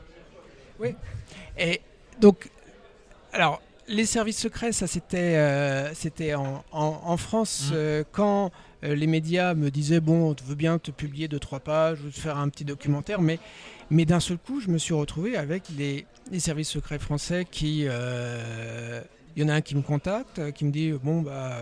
Et 1.58 1.80
donc, 2.20 2.50
alors, 3.32 3.60
les 3.88 4.04
services 4.06 4.38
secrets, 4.38 4.72
ça 4.72 4.86
c'était 4.86 5.36
euh, 5.36 5.94
c'était 5.94 6.34
en, 6.34 6.64
en- 6.72 7.00
en 7.04 7.16
France 7.16 7.68
Mhm. 7.70 7.76
euh, 7.76 8.04
quand 8.12 8.50
les 8.82 9.06
médias 9.08 9.54
me 9.54 9.70
disaient 9.70 9.98
bon, 10.00 10.30
on 10.30 10.44
veut 10.44 10.54
bien 10.54 10.78
te 10.78 10.92
publier 10.92 11.26
deux 11.26 11.40
trois 11.40 11.58
pages, 11.58 12.00
ou 12.02 12.10
te 12.10 12.18
faire 12.20 12.36
un 12.38 12.48
petit 12.48 12.64
documentaire, 12.64 13.20
mais 13.20 13.40
mais 13.90 14.04
d'un 14.04 14.20
seul 14.20 14.38
coup, 14.38 14.60
je 14.60 14.68
me 14.68 14.78
suis 14.78 14.94
retrouvé 14.94 15.36
avec 15.36 15.64
les, 15.76 16.06
les 16.30 16.38
services 16.40 16.68
secrets 16.68 16.98
français 17.00 17.44
qui, 17.50 17.80
il 17.80 19.42
y 19.42 19.44
en 19.44 19.48
a 19.48 19.54
un 19.54 19.60
qui 19.62 19.74
me 19.74 19.82
contacte, 19.82 20.52
qui 20.52 20.64
me 20.64 20.70
dit 20.70 20.92
bon 20.92 21.22
bah 21.22 21.56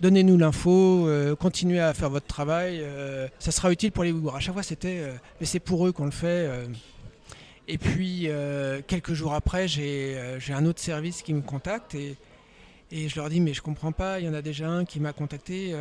Donnez-nous 0.00 0.36
l'info, 0.36 1.08
euh, 1.08 1.34
continuez 1.36 1.80
à 1.80 1.94
faire 1.94 2.10
votre 2.10 2.26
travail, 2.26 2.80
euh, 2.82 3.28
ça 3.38 3.50
sera 3.50 3.72
utile 3.72 3.92
pour 3.92 4.04
les 4.04 4.12
Ouïghours. 4.12 4.36
À 4.36 4.40
chaque 4.40 4.52
fois, 4.52 4.62
c'était, 4.62 4.98
euh, 5.00 5.14
mais 5.40 5.46
c'est 5.46 5.60
pour 5.60 5.86
eux 5.86 5.92
qu'on 5.92 6.04
le 6.04 6.10
fait. 6.10 6.50
Et 7.66 7.78
puis, 7.78 8.28
quelques 8.86 9.14
jours 9.14 9.32
après, 9.34 9.66
j'ai 9.68 10.18
un 10.50 10.66
autre 10.66 10.80
service 10.80 11.22
qui 11.22 11.32
me 11.32 11.40
contacte 11.40 11.94
et, 11.94 12.16
je 12.92 13.16
leur 13.16 13.28
dis, 13.28 13.40
mais 13.40 13.54
je 13.54 13.62
comprends 13.62 13.90
pas, 13.90 14.20
il 14.20 14.26
y 14.26 14.28
en 14.28 14.34
a 14.34 14.42
déjà 14.42 14.68
un 14.68 14.84
qui 14.84 15.00
m'a 15.00 15.12
contacté. 15.12 15.74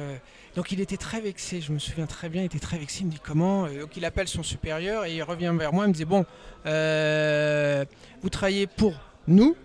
Donc, 0.55 0.71
il 0.71 0.79
était 0.79 0.97
très 0.97 1.19
vexé, 1.19 1.61
je 1.61 1.71
me 1.71 1.77
souviens 1.77 2.07
très 2.07 2.29
bien, 2.29 2.41
il 2.41 2.45
était 2.45 2.59
très 2.59 2.77
vexé, 2.77 3.01
il 3.01 3.07
me 3.07 3.11
dit 3.11 3.21
comment 3.21 3.67
Donc, 3.67 3.97
il 3.97 4.05
appelle 4.05 4.27
son 4.27 4.41
supérieur 4.43 5.05
et 5.05 5.15
il 5.15 5.23
revient 5.23 5.53
vers 5.59 5.73
moi, 5.73 5.85
il 5.85 5.89
me 5.89 5.93
dit, 5.93 6.05
bon, 6.05 6.25
vous 6.63 8.29
travaillez 8.29 8.65
pour 8.65 8.93
nous, 9.27 9.55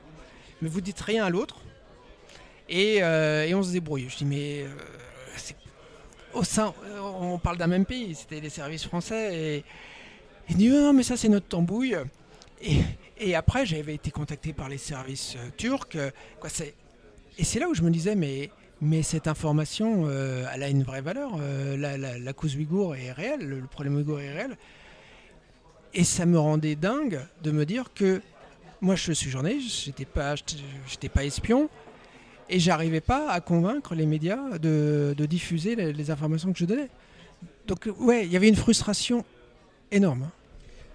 mais 0.61 0.69
vous 0.69 0.81
dites 0.81 1.01
rien 1.01 1.25
à 1.25 1.31
l'autre 1.31 1.60
et, 2.71 3.03
euh, 3.03 3.47
et 3.47 3.55
on 3.55 3.63
se 3.63 3.73
débrouille. 3.73 4.07
Je 4.09 4.17
dis, 4.17 4.25
mais 4.25 4.63
euh, 4.63 4.69
au 6.33 6.45
sein, 6.45 6.73
on 7.21 7.39
parle 7.39 7.59
d'un 7.59 7.67
même 7.67 7.85
pays, 7.85 8.15
c'était 8.15 8.41
les 8.41 8.51
services 8.51 8.85
français 8.85 9.35
et 9.35 9.65
il 10.49 10.57
dit 10.57 10.69
non 10.69 10.93
mais 10.93 11.03
ça 11.03 11.17
c'est 11.17 11.29
notre 11.29 11.47
tambouille. 11.47 11.97
Et, 13.19 13.35
après 13.35 13.67
j'avais 13.67 13.95
été 13.95 14.11
contacté 14.11 14.53
par 14.53 14.69
les 14.69 14.79
services 14.79 15.35
euh, 15.37 15.51
turcs. 15.57 15.97
euh, 15.97 16.11
et 17.39 17.45
c'est 17.45 17.59
là 17.59 17.69
où 17.69 17.75
je 17.75 17.83
me 17.83 17.91
disais 17.91 18.15
mais 18.15 18.51
Mais 18.83 19.03
cette 19.03 19.29
information, 19.29 20.05
euh, 20.07 20.47
elle 20.53 20.63
a 20.63 20.69
une 20.69 20.83
vraie 20.83 21.03
valeur. 21.03 21.33
Euh, 21.39 21.77
la, 21.77 22.33
cause 22.33 22.57
ouïghour 22.57 22.97
est 22.97 23.13
réelle, 23.13 23.47
le, 23.47 23.61
problème 23.67 23.97
ouïghour 23.97 24.21
est 24.21 24.33
réel. 24.33 24.57
Et 25.93 26.05
ça 26.05 26.25
me 26.25 26.39
rendait 26.39 26.77
dingue 26.77 27.21
de 27.43 27.51
me 27.51 27.67
dire 27.67 27.93
que 27.95 28.23
moi, 28.81 28.95
je 28.95 29.13
suis 29.13 29.29
journaliste, 29.29 29.85
j'étais 29.85 30.07
pas, 30.07 30.35
j'étais 30.87 31.11
pas 31.11 31.25
espion, 31.25 31.69
et 32.51 32.59
j'arrivais 32.59 33.01
pas 33.01 33.31
à 33.31 33.41
convaincre 33.41 33.95
les 33.95 34.07
médias 34.07 34.59
de, 34.59 35.15
diffuser 35.29 35.77
les, 35.77 36.11
informations 36.11 36.53
que 36.53 36.59
je 36.59 36.65
donnais. 36.65 36.89
Donc, 37.67 37.89
ouais, 37.99 38.27
il 38.27 38.33
y 38.33 38.37
avait 38.37 38.49
une 38.49 38.57
frustration 38.57 39.25
énorme. 39.93 40.29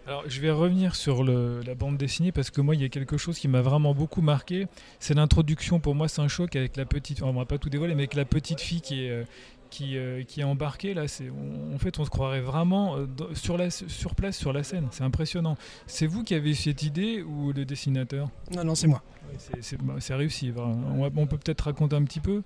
Alors, 0.07 0.23
je 0.27 0.39
vais 0.39 0.51
revenir 0.51 0.95
sur 0.95 1.23
la 1.23 1.73
bande 1.73 1.97
dessinée 1.97 2.31
parce 2.31 2.51
que 2.51 2.61
moi, 2.61 2.75
il 2.75 2.81
y 2.81 2.85
a 2.85 2.89
quelque 2.89 3.17
chose 3.17 3.39
qui 3.39 3.47
m'a 3.47 3.61
vraiment 3.61 3.95
beaucoup 3.95 4.21
marqué. 4.21 4.67
C'est 4.99 5.15
l'introduction. 5.15 5.79
Pour 5.79 5.95
moi, 5.95 6.07
c'est 6.07 6.21
un 6.21 6.27
choc 6.27 6.55
avec 6.55 6.77
la 6.77 6.85
petite. 6.85 7.23
On 7.23 7.33
va 7.33 7.45
pas 7.45 7.57
tout 7.57 7.69
dévoiler, 7.69 7.95
mais 7.95 8.03
avec 8.03 8.13
la 8.13 8.25
petite 8.25 8.61
fille 8.61 8.81
qui 8.81 9.05
est. 9.05 9.25
qui, 9.69 9.97
euh, 9.97 10.23
qui 10.23 10.41
est 10.41 10.43
embarquée 10.43 10.93
là, 10.93 11.07
c'est, 11.07 11.29
on- 11.29 11.75
en 11.75 11.77
fait, 11.77 11.99
on 11.99 12.05
se 12.05 12.09
croirait 12.09 12.41
vraiment 12.41 12.95
euh, 12.97 13.05
sur, 13.33 13.57
la, 13.57 13.69
sur 13.69 14.15
place, 14.15 14.37
sur 14.37 14.53
la 14.53 14.63
scène. 14.63 14.87
C'est 14.91 15.03
impressionnant. 15.03 15.57
C'est 15.87 16.07
vous 16.07 16.23
qui 16.23 16.33
avez 16.35 16.51
eu 16.51 16.55
cette 16.55 16.83
idée 16.83 17.21
ou 17.23 17.51
le 17.53 17.65
dessinateur? 17.65 18.29
Non, 18.55 18.63
non, 18.63 18.75
c'est 18.75 18.87
moi. 18.87 19.01
Ouais, 19.29 19.35
c'est, 19.37 19.63
c'est- 19.63 19.81
bah, 19.81 19.95
c'est 19.99 20.13
réussi. 20.15 20.51
On, 20.57 21.09
peut 21.27 21.37
peut-être 21.37 21.61
raconter 21.61 21.95
un 21.95 22.03
petit 22.03 22.19
peu? 22.19 22.41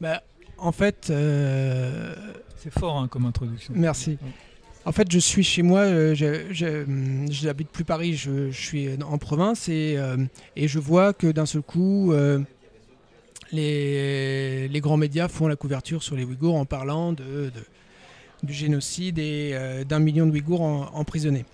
Bah, 0.00 0.22
en 0.58 0.72
fait, 0.72 1.08
euh, 1.10 2.14
C'est 2.56 2.72
fort 2.72 2.98
hein, 2.98 3.08
comme 3.08 3.26
introduction. 3.26 3.74
Merci. 3.76 4.18
En 4.84 4.92
fait, 4.92 5.10
je 5.10 5.18
suis 5.18 5.42
chez 5.42 5.62
moi, 5.62 5.84
je- 6.14 7.44
n'habite 7.44 7.70
plus 7.70 7.84
Paris, 7.84 8.14
je, 8.14 8.50
je 8.52 8.60
suis 8.66 8.88
en 9.02 9.18
province 9.18 9.68
et, 9.68 9.98
et 10.54 10.68
je 10.68 10.78
vois 10.78 11.12
que 11.12 11.26
d'un 11.26 11.44
seul 11.46 11.62
coup, 11.62 12.12
les, 13.52 14.80
grands 14.80 14.96
médias 14.96 15.28
font 15.28 15.48
la 15.48 15.56
couverture 15.56 16.02
sur 16.02 16.16
les 16.16 16.24
Ouïghours 16.24 16.56
en 16.56 16.64
parlant 16.64 17.12
de, 17.12 17.50
du 18.42 18.52
génocide 18.52 19.18
et 19.18 19.50
euh, 19.52 19.84
d'un 19.84 19.98
million 19.98 20.26
de 20.26 20.32
Ouïghours 20.32 20.62
emprisonnés. 20.62 21.44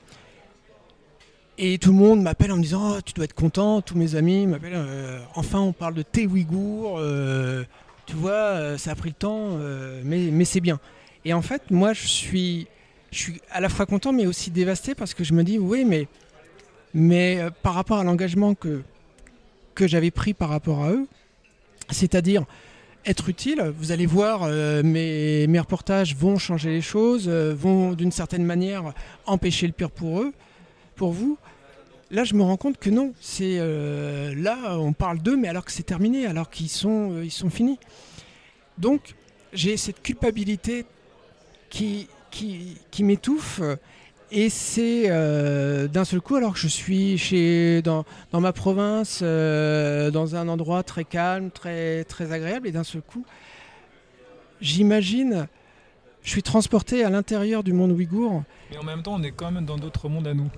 Et 1.58 1.78
tout 1.78 1.90
le 1.90 1.98
monde 1.98 2.22
m'appelle 2.22 2.50
en 2.52 2.56
me 2.56 2.62
disant 2.62 2.96
Oh, 2.96 3.00
Tu 3.04 3.12
dois 3.12 3.24
être 3.24 3.34
content. 3.34 3.82
Tous 3.82 3.96
mes 3.96 4.14
amis 4.14 4.46
m'appellent 4.46 4.72
euh, 4.74 5.20
Enfin, 5.34 5.60
on 5.60 5.72
parle 5.72 5.94
de 5.94 6.02
tes 6.02 6.26
Ouïghours. 6.26 6.98
euh, 6.98 7.64
tu 8.06 8.16
vois, 8.16 8.76
ça 8.78 8.90
a 8.90 8.94
pris 8.96 9.10
le 9.10 9.14
temps, 9.14 9.58
mais, 10.04 10.28
mais 10.32 10.44
c'est 10.44 10.60
bien. 10.60 10.80
Et 11.24 11.32
en 11.32 11.40
fait, 11.40 11.70
moi, 11.70 11.92
je 11.92 12.08
suis, 12.08 12.66
je 13.12 13.18
suis 13.18 13.40
à 13.52 13.60
la 13.60 13.68
fois 13.68 13.86
content, 13.86 14.12
mais 14.12 14.26
aussi 14.26 14.50
dévasté 14.50 14.96
parce 14.96 15.14
que 15.14 15.22
je 15.22 15.32
me 15.34 15.44
dis 15.44 15.56
Oui, 15.56 15.84
mais, 15.84 16.08
mais 16.94 17.38
par 17.62 17.74
rapport 17.74 17.98
à 17.98 18.04
l'engagement 18.04 18.54
que, 18.54 18.82
que 19.76 19.86
j'avais 19.86 20.10
pris 20.10 20.34
par 20.34 20.48
rapport 20.48 20.82
à 20.82 20.90
eux, 20.90 21.06
c'est-à-dire 21.90 22.44
être 23.04 23.28
utile, 23.28 23.72
vous 23.78 23.90
allez 23.92 24.06
voir, 24.06 24.42
euh, 24.44 24.82
mes, 24.82 25.58
reportages 25.58 26.14
vont 26.14 26.38
changer 26.38 26.70
les 26.70 26.80
choses, 26.80 27.24
euh, 27.28 27.52
vont 27.54 27.92
d'une 27.92 28.12
certaine 28.12 28.44
manière 28.44 28.92
empêcher 29.26 29.66
le 29.66 29.72
pire 29.72 29.90
pour 29.90 30.20
eux, 30.20 30.32
pour 30.94 31.12
vous. 31.12 31.36
Là, 32.10 32.24
je 32.24 32.34
me 32.34 32.42
rends 32.42 32.56
compte 32.56 32.78
que 32.78 32.90
non, 32.90 33.12
c'est 33.20 33.56
euh, 33.58 34.34
là, 34.36 34.78
on 34.78 34.92
parle 34.92 35.18
d'eux, 35.18 35.36
mais 35.36 35.48
alors 35.48 35.64
que 35.64 35.72
c'est 35.72 35.82
terminé, 35.82 36.26
alors 36.26 36.50
qu'ils 36.50 36.68
sont, 36.68 37.24
finis. 37.50 37.78
Donc, 38.78 39.14
j'ai 39.52 39.76
cette 39.76 40.02
culpabilité 40.02 40.84
qui 41.70 42.08
m'étouffe. 43.00 43.60
Et 44.34 44.48
c'est 44.48 45.10
euh, 45.10 45.88
d'un 45.88 46.06
seul 46.06 46.22
coup, 46.22 46.36
alors 46.36 46.54
que 46.54 46.58
je 46.58 46.66
suis 46.66 47.18
chez, 47.18 47.82
dans, 47.82 48.06
dans 48.30 48.40
ma 48.40 48.54
province, 48.54 49.20
euh, 49.22 50.10
dans 50.10 50.36
un 50.36 50.48
endroit 50.48 50.82
très 50.82 51.04
calme, 51.04 51.50
très, 51.50 52.04
très 52.04 52.32
agréable, 52.32 52.66
et 52.66 52.72
d'un 52.72 52.82
seul 52.82 53.02
coup, 53.02 53.26
j'imagine, 54.62 55.48
je 56.22 56.30
suis 56.30 56.42
transporté 56.42 57.04
à 57.04 57.10
l'intérieur 57.10 57.62
du 57.62 57.74
monde 57.74 57.92
ouïghour. 57.92 58.42
Mais 58.70 58.78
en 58.78 58.84
même 58.84 59.02
temps, 59.02 59.16
on 59.16 59.22
est 59.22 59.32
quand 59.32 59.50
même 59.50 59.66
dans 59.66 59.76
d'autres 59.76 60.08
mondes 60.08 60.26
à 60.26 60.32
nous. 60.32 60.48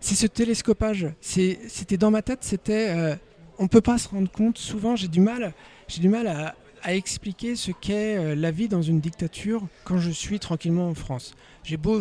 C'est 0.00 0.14
ce 0.14 0.26
télescopage. 0.26 1.08
C'était 1.20 1.98
dans 1.98 2.10
ma 2.10 2.22
tête, 2.22 2.40
c'était. 2.42 2.94
euh, 2.96 3.14
on 3.58 3.68
peut 3.68 3.82
pas 3.82 3.98
se 3.98 4.08
rendre 4.08 4.30
compte. 4.30 4.56
Souvent, 4.56 4.96
j'ai 4.96 5.08
du 5.08 5.20
mal, 5.20 5.52
j'ai 5.86 6.00
du 6.00 6.08
mal 6.08 6.26
à, 6.26 6.54
à 6.84 6.94
expliquer 6.94 7.56
ce 7.56 7.72
qu'est 7.72 8.16
euh, 8.16 8.34
la 8.34 8.50
vie 8.50 8.68
dans 8.68 8.82
une 8.82 9.00
dictature 9.00 9.62
quand 9.84 9.98
je 9.98 10.10
suis 10.10 10.38
tranquillement 10.38 10.88
en 10.88 10.94
France. 10.94 11.34
J'ai 11.64 11.78
beau 11.78 12.00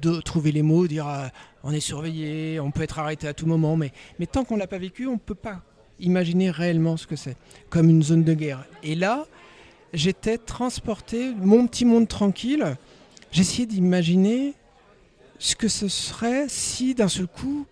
de 0.00 0.20
trouver 0.22 0.52
les 0.52 0.62
mots, 0.62 0.86
dire 0.86 1.06
euh, 1.06 1.28
on 1.62 1.70
est 1.70 1.80
surveillé, 1.80 2.58
on 2.58 2.70
peut 2.70 2.82
être 2.82 2.98
arrêté 2.98 3.28
à 3.28 3.34
tout 3.34 3.46
moment, 3.46 3.76
mais, 3.76 3.92
mais 4.18 4.26
tant 4.26 4.44
qu'on 4.44 4.56
l'a 4.56 4.66
pas 4.66 4.78
vécu, 4.78 5.06
on 5.06 5.18
peut 5.18 5.34
pas 5.34 5.60
imaginer 6.00 6.50
réellement 6.50 6.96
ce 6.96 7.06
que 7.06 7.14
c'est, 7.14 7.36
comme 7.68 7.90
une 7.90 8.02
zone 8.02 8.24
de 8.24 8.32
guerre. 8.32 8.64
Et 8.82 8.94
là, 8.94 9.26
j'étais 9.92 10.38
transporté, 10.38 11.32
mon 11.34 11.66
petit 11.66 11.84
monde 11.84 12.08
tranquille. 12.08 12.76
J'essayais 13.32 13.66
d'imaginer 13.66 14.54
ce 15.38 15.54
que 15.54 15.68
ce 15.68 15.88
serait 15.88 16.46
si 16.48 16.94
d'un 16.94 17.08
seul 17.08 17.26
coup 17.26 17.66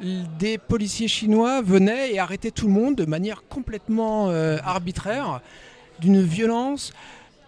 des 0.00 0.58
policiers 0.58 1.08
chinois 1.08 1.60
venaient 1.62 2.12
et 2.12 2.18
arrêtaient 2.18 2.50
tout 2.50 2.66
le 2.66 2.72
monde 2.72 2.94
de 2.94 3.04
manière 3.04 3.42
complètement 3.48 4.30
euh, 4.30 4.58
arbitraire, 4.62 5.40
d'une 6.00 6.22
violence 6.22 6.92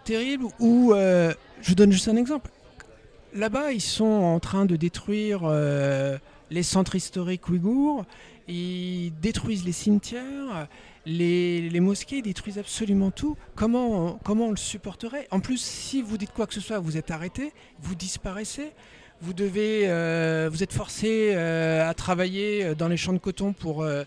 terrible 0.04 0.46
où, 0.58 0.92
euh, 0.92 1.32
je 1.62 1.68
vous 1.68 1.74
donne 1.74 1.92
juste 1.92 2.08
un 2.08 2.16
exemple, 2.16 2.50
là-bas 3.34 3.72
ils 3.72 3.80
sont 3.80 4.04
en 4.04 4.40
train 4.40 4.64
de 4.66 4.76
détruire 4.76 5.42
euh, 5.44 6.18
les 6.50 6.64
centres 6.64 6.96
historiques 6.96 7.48
ouïghours, 7.48 8.04
ils 8.48 9.12
détruisent 9.20 9.64
les 9.64 9.72
cimetières, 9.72 10.66
les, 11.06 11.68
les 11.68 11.80
mosquées, 11.80 12.20
détruisent 12.20 12.58
absolument 12.58 13.12
tout. 13.12 13.36
Comment, 13.54 14.18
comment 14.24 14.46
on 14.46 14.50
le 14.50 14.56
supporterait? 14.56 15.28
En 15.30 15.38
plus, 15.38 15.60
si 15.60 16.02
vous 16.02 16.18
dites 16.18 16.32
quoi 16.32 16.46
que 16.46 16.54
ce 16.54 16.60
soit, 16.60 16.80
vous 16.80 16.96
êtes 16.96 17.12
arrêté, 17.12 17.52
vous 17.80 17.94
disparaissez 17.94 18.72
vous 19.22 19.32
devez, 19.32 19.84
euh, 19.88 20.48
vous 20.50 20.62
êtes 20.62 20.72
forcé 20.72 21.32
euh, 21.34 21.88
à 21.88 21.94
travailler 21.94 22.74
dans 22.74 22.88
les 22.88 22.96
champs 22.96 23.12
de 23.12 23.18
coton 23.18 23.52
pour, 23.52 23.82
euh, 23.82 24.04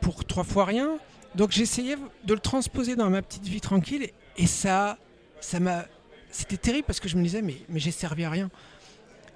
pour 0.00 0.24
trois 0.24 0.44
fois 0.44 0.64
rien. 0.64 0.98
Donc 1.34 1.52
j'essayais 1.52 1.96
de 2.24 2.34
le 2.34 2.40
transposer 2.40 2.96
dans 2.96 3.08
ma 3.08 3.22
petite 3.22 3.46
vie 3.46 3.60
tranquille 3.60 4.10
et 4.36 4.46
ça, 4.46 4.98
ça 5.40 5.60
m'a, 5.60 5.84
c'était 6.30 6.56
terrible 6.56 6.84
parce 6.86 7.00
que 7.00 7.08
je 7.08 7.16
me 7.16 7.22
disais 7.22 7.42
mais, 7.42 7.56
mais 7.68 7.78
j'ai 7.78 7.92
servi 7.92 8.24
à 8.24 8.30
rien. 8.30 8.50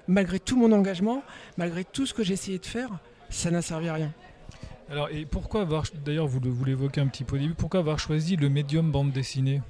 Malgré 0.07 0.39
tout 0.39 0.57
mon 0.57 0.71
engagement, 0.71 1.23
malgré 1.57 1.83
tout 1.83 2.05
ce 2.05 2.13
que 2.13 2.23
j'ai 2.23 2.33
essayé 2.33 2.59
de 2.59 2.65
faire, 2.65 2.89
ça 3.29 3.49
n'a 3.49 3.61
servi 3.61 3.87
à 3.87 3.93
rien. 3.95 4.13
Alors, 4.91 5.09
et 5.09 5.25
pourquoi 5.25 5.61
avoir, 5.61 5.83
d'ailleurs, 6.05 6.27
vous 6.27 6.39
vous 6.43 6.65
l'évoquez 6.65 7.01
un 7.01 7.07
petit 7.07 7.23
peu 7.23 7.37
au 7.37 7.39
début, 7.39 7.55
pourquoi 7.55 7.79
avoir 7.79 7.97
choisi 7.97 8.35
le 8.35 8.49
médium 8.49 8.91
bande 8.91 9.11
dessinée? 9.11 9.63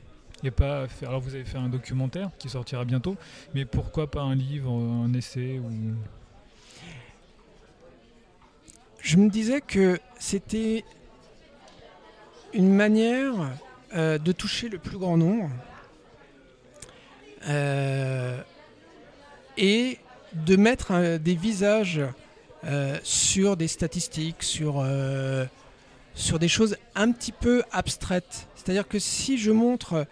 Pas 0.51 0.87
faire, 0.87 1.09
alors 1.09 1.21
vous 1.21 1.35
avez 1.35 1.45
fait 1.45 1.57
un 1.57 1.69
documentaire 1.69 2.29
qui 2.37 2.49
sortira 2.49 2.85
bientôt, 2.85 3.15
mais 3.53 3.65
pourquoi 3.65 4.09
pas 4.09 4.21
un 4.21 4.35
livre, 4.35 4.71
un 4.71 5.13
essai 5.13 5.59
ou 5.59 5.69
Je 9.01 9.17
me 9.17 9.29
disais 9.29 9.61
que 9.61 9.99
c'était 10.19 10.83
une 12.55 12.73
manière 12.73 13.33
euh, 13.93 14.17
de 14.17 14.31
toucher 14.31 14.67
le 14.67 14.79
plus 14.79 14.97
grand 14.97 15.15
nombre 15.15 15.49
euh, 17.47 18.41
et 19.57 19.99
de 20.33 20.55
mettre 20.55 20.91
euh, 20.91 21.17
des 21.17 21.35
visages 21.35 22.01
sur 23.03 23.57
des 23.57 23.67
statistiques, 23.67 24.41
sur, 24.41 24.83
sur 26.15 26.39
des 26.39 26.47
choses 26.47 26.77
un 26.95 27.11
petit 27.11 27.31
peu 27.31 27.61
abstraites. 27.71 28.47
C'est-à-dire 28.55 28.87
que 28.87 28.97
si 28.97 29.37
je 29.37 29.51
montre, 29.51 30.07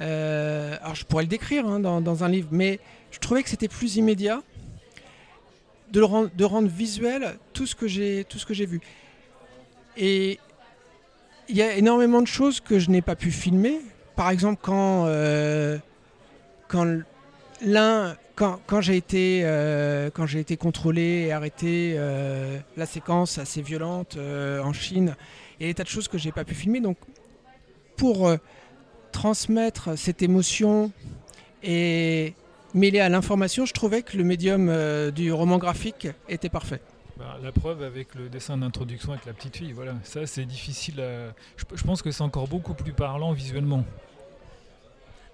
euh, 0.00 0.76
alors 0.80 0.94
je 0.94 1.04
pourrais 1.04 1.24
le 1.24 1.28
décrire 1.28 1.66
hein, 1.66 1.80
dans, 1.80 2.24
un 2.24 2.28
livre, 2.28 2.48
mais 2.52 2.78
je 3.10 3.18
trouvais 3.18 3.42
que 3.42 3.48
c'était 3.48 3.68
plus 3.68 3.96
immédiat 3.96 4.42
de, 5.90 6.00
rendre, 6.02 6.68
visuel 6.68 7.36
tout 7.52 7.66
ce 7.66 7.74
que 7.74 7.88
j'ai 7.88 8.24
tout 8.24 8.38
ce 8.38 8.46
que 8.46 8.54
j'ai 8.54 8.66
vu. 8.66 8.80
Et 9.96 10.38
il 11.48 11.56
y 11.56 11.62
a 11.62 11.74
énormément 11.74 12.20
de 12.20 12.26
choses 12.26 12.60
que 12.60 12.78
je 12.78 12.90
n'ai 12.90 13.02
pas 13.02 13.16
pu 13.16 13.30
filmer. 13.30 13.80
Par 14.14 14.30
exemple, 14.30 14.60
quand 14.62 15.06
euh, 15.06 15.78
quand 16.68 17.00
l'un 17.64 18.16
quand, 18.36 18.60
quand 18.66 18.80
j'ai 18.80 18.96
été 18.96 19.40
euh, 19.44 20.10
quand 20.10 20.26
j'ai 20.26 20.40
été 20.40 20.56
contrôlé 20.56 21.26
et 21.26 21.32
arrêté, 21.32 21.98
la 22.76 22.86
séquence 22.86 23.38
assez 23.38 23.62
violente 23.62 24.16
en 24.16 24.72
Chine, 24.72 25.16
il 25.58 25.66
y 25.66 25.68
a 25.68 25.70
des 25.70 25.74
tas 25.74 25.84
de 25.84 25.88
choses 25.88 26.06
que 26.06 26.18
j'ai 26.18 26.30
pas 26.30 26.44
pu 26.44 26.54
filmer. 26.54 26.80
Donc 26.80 26.98
pour 27.96 28.30
transmettre 29.18 29.98
cette 29.98 30.22
émotion 30.22 30.92
et 31.64 32.34
mêlé 32.72 33.00
à 33.00 33.08
l'information, 33.08 33.66
je 33.66 33.72
trouvais 33.72 34.02
que 34.02 34.16
le 34.16 34.22
médium 34.22 34.68
euh, 34.68 35.10
du 35.10 35.32
roman 35.32 35.58
graphique 35.58 36.06
était 36.28 36.48
parfait. 36.48 36.80
Bah, 37.18 37.36
la 37.42 37.50
preuve 37.50 37.82
avec 37.82 38.14
le 38.14 38.28
dessin 38.28 38.58
d'introduction 38.58 39.10
avec 39.10 39.26
la 39.26 39.32
petite 39.32 39.56
fille, 39.56 39.72
voilà. 39.72 39.94
Ça, 40.04 40.24
c'est 40.24 40.44
difficile 40.44 41.00
à. 41.00 41.34
Je, 41.56 41.64
je 41.74 41.82
pense 41.82 42.00
que 42.00 42.12
c'est 42.12 42.22
encore 42.22 42.46
beaucoup 42.46 42.74
plus 42.74 42.92
parlant 42.92 43.32
visuellement. 43.32 43.84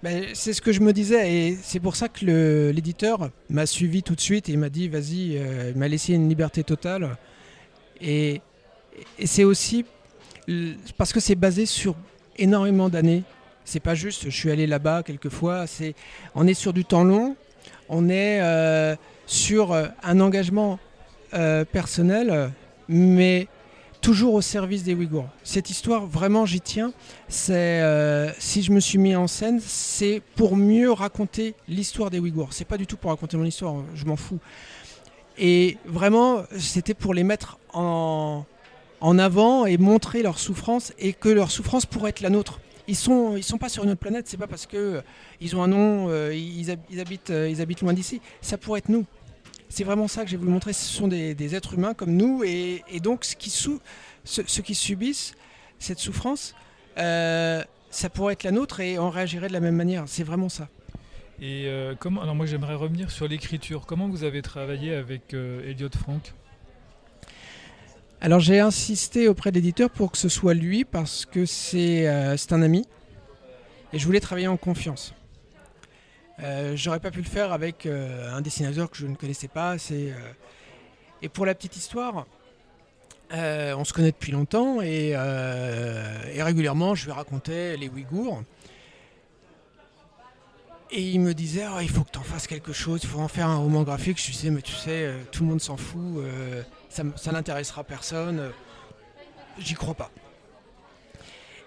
Ben, 0.01 0.29
c'est 0.33 0.53
ce 0.53 0.63
que 0.63 0.71
je 0.71 0.79
me 0.79 0.91
disais 0.91 1.31
et 1.31 1.55
c'est 1.61 1.79
pour 1.79 1.95
ça 1.95 2.09
que 2.09 2.71
l'éditeur 2.73 3.29
m'a 3.51 3.67
suivi 3.67 4.01
tout 4.01 4.15
de 4.15 4.21
suite 4.21 4.49
et 4.49 4.57
m'a 4.57 4.69
dit 4.69 4.87
vas-y, 4.87 5.37
euh, 5.37 5.73
il 5.75 5.77
m'a 5.77 5.87
laissé 5.87 6.15
une 6.15 6.27
liberté 6.27 6.63
totale. 6.63 7.17
Et, 8.01 8.41
et 9.19 9.27
c'est 9.27 9.43
aussi 9.43 9.85
parce 10.97 11.13
que 11.13 11.19
c'est 11.19 11.35
basé 11.35 11.67
sur 11.67 11.95
énormément 12.37 12.89
d'années. 12.89 13.21
C'est 13.65 13.79
pas 13.79 13.95
juste, 13.95 14.25
je 14.25 14.29
suis 14.29 14.51
allé 14.51 14.67
là-bas 14.67 15.01
quelques 15.03 15.29
fois. 15.29 15.65
C'est, 15.65 15.95
on 16.35 16.47
est 16.47 16.53
sur 16.53 16.71
du 16.71 16.85
temps 16.85 17.03
long. 17.03 17.35
On 17.89 18.09
est 18.09 18.39
euh, 18.41 18.95
sur 19.25 19.71
euh, 19.71 19.87
un 20.03 20.19
engagement 20.19 20.79
euh, 21.33 21.65
personnel, 21.65 22.51
mais 22.87 23.47
toujours 24.01 24.35
au 24.35 24.41
service 24.41 24.83
des 24.83 24.93
Ouïghours. 24.93 25.27
Cette 25.43 25.71
histoire, 25.71 26.05
vraiment, 26.05 26.45
j'y 26.45 26.61
tiens. 26.61 26.93
C'est 27.27 27.81
si 28.37 28.61
je 28.61 28.71
me 28.71 28.79
suis 28.79 28.99
mis 28.99 29.15
en 29.15 29.25
scène, 29.25 29.59
c'est 29.59 30.21
pour 30.35 30.55
mieux 30.55 30.91
raconter 30.91 31.55
l'histoire 31.67 32.11
des 32.11 32.19
Ouïghours. 32.19 32.53
C'est 32.53 32.65
pas 32.65 32.77
du 32.77 32.85
tout 32.85 32.97
pour 32.97 33.09
raconter 33.09 33.35
mon 33.35 33.45
histoire, 33.45 33.75
je 33.95 34.05
m'en 34.05 34.15
fous. 34.15 34.39
Et 35.39 35.77
vraiment, 35.85 36.43
c'était 36.57 36.93
pour 36.93 37.15
les 37.15 37.23
mettre 37.23 37.57
en, 37.73 38.45
en 39.01 39.19
avant 39.19 39.65
et 39.65 39.77
montrer 39.77 40.21
leur 40.21 40.37
souffrance 40.37 40.93
et 40.99 41.13
que 41.13 41.29
leur 41.29 41.49
souffrance 41.49 41.87
pourrait 41.87 42.11
être 42.11 42.21
la 42.21 42.29
nôtre. 42.29 42.59
Ils 42.87 42.95
sont, 42.95 43.35
ils 43.35 43.43
sont 43.43 43.57
pas 43.57 43.69
sur 43.69 43.83
une 43.83 43.91
autre 43.91 43.99
planète, 43.99 44.27
c'est 44.27 44.37
pas 44.37 44.47
parce 44.47 44.65
que 44.65 44.77
euh, 44.77 45.01
ils 45.41 45.55
ont 45.55 45.63
un 45.63 45.67
nom, 45.67 46.07
euh, 46.09 46.33
ils, 46.33 46.69
habitent, 46.99 47.31
euh, 47.31 47.49
ils 47.49 47.61
habitent 47.61 47.81
loin 47.81 47.93
d'ici. 47.93 48.21
Ça 48.41 48.57
pourrait 48.57 48.79
être 48.79 48.89
nous. 48.89 49.05
C'est 49.69 49.83
vraiment 49.83 50.07
ça 50.07 50.23
que 50.23 50.29
j'ai 50.29 50.37
voulu 50.37 50.51
montrer. 50.51 50.73
Ce 50.73 50.85
sont 50.85 51.07
des, 51.07 51.55
êtres 51.55 51.73
humains 51.73 51.93
comme 51.93 52.15
nous 52.15 52.43
et, 52.43 52.83
donc 53.01 53.25
ce 53.25 53.35
qui 53.35 53.49
sous, 53.49 53.81
ceux, 54.23 54.43
qui 54.43 54.75
subissent 54.75 55.33
cette 55.79 55.99
souffrance, 55.99 56.53
ça 56.95 58.09
pourrait 58.13 58.33
être 58.33 58.43
la 58.43 58.51
nôtre 58.51 58.79
et 58.79 58.99
on 58.99 59.09
réagirait 59.09 59.47
de 59.47 59.53
la 59.53 59.59
même 59.59 59.75
manière. 59.75 60.03
C'est 60.07 60.23
vraiment 60.23 60.49
ça. 60.49 60.69
Et 61.41 61.67
comment 61.99 62.21
Alors 62.21 62.35
moi 62.35 62.45
j'aimerais 62.45 62.75
revenir 62.75 63.09
sur 63.11 63.27
l'écriture. 63.27 63.85
Comment 63.85 64.07
vous 64.07 64.23
avez 64.23 64.41
travaillé 64.43 64.93
avec 64.93 65.33
Elliot 65.33 65.89
Frank 65.97 66.33
alors 68.21 68.39
j'ai 68.39 68.59
insisté 68.59 69.27
auprès 69.27 69.51
de 69.51 69.55
l'éditeur 69.55 69.89
pour 69.89 70.11
que 70.11 70.17
ce 70.17 70.29
soit 70.29 70.53
lui 70.53 70.85
parce 70.85 71.25
que 71.25 71.45
c'est 71.45 72.07
euh, 72.07 72.35
un 72.51 72.61
ami 72.61 72.85
et 73.93 73.99
je 73.99 74.05
voulais 74.05 74.19
travailler 74.19 74.47
en 74.47 74.57
confiance. 74.57 75.13
Euh, 76.39 76.75
J'aurais 76.75 76.99
pas 76.99 77.11
pu 77.11 77.19
le 77.19 77.27
faire 77.27 77.51
avec 77.51 77.85
euh, 77.85 78.33
un 78.33 78.41
dessinateur 78.41 78.89
que 78.89 78.97
je 78.97 79.07
ne 79.07 79.15
connaissais 79.15 79.47
pas. 79.47 79.75
Et 81.21 81.29
pour 81.29 81.45
la 81.45 81.55
petite 81.55 81.77
histoire, 81.77 82.25
on 83.31 83.83
se 83.83 83.93
connaît 83.93 84.11
depuis 84.11 84.31
longtemps 84.31 84.81
et, 84.81 85.15
régulièrement 86.37 86.95
je 86.95 87.05
lui 87.05 87.11
racontais 87.11 87.77
les 87.77 87.89
Ouïghours. 87.89 88.43
Et 90.91 91.01
il 91.01 91.19
me 91.19 91.33
disait 91.33 91.65
oh, 91.69 91.79
il 91.81 91.89
faut 91.89 92.03
que 92.03 92.11
tu 92.11 92.19
en 92.19 92.23
fasses 92.23 92.47
quelque 92.47 92.71
chose, 92.71 93.01
il 93.03 93.09
faut 93.09 93.19
en 93.19 93.27
faire 93.27 93.47
un 93.47 93.57
roman 93.57 93.83
graphique. 93.83 94.21
Je 94.21 94.31
disais 94.31 94.49
mais 94.49 94.61
tu 94.61 94.73
sais, 94.73 95.13
tout 95.31 95.43
le 95.43 95.49
monde 95.49 95.61
s'en 95.61 95.77
fout 95.77 96.23
ça, 96.95 97.31
n'intéressera 97.31 97.83
personne. 97.83 98.51
J'y 99.59 99.73
crois 99.73 99.93
pas. 99.93 100.11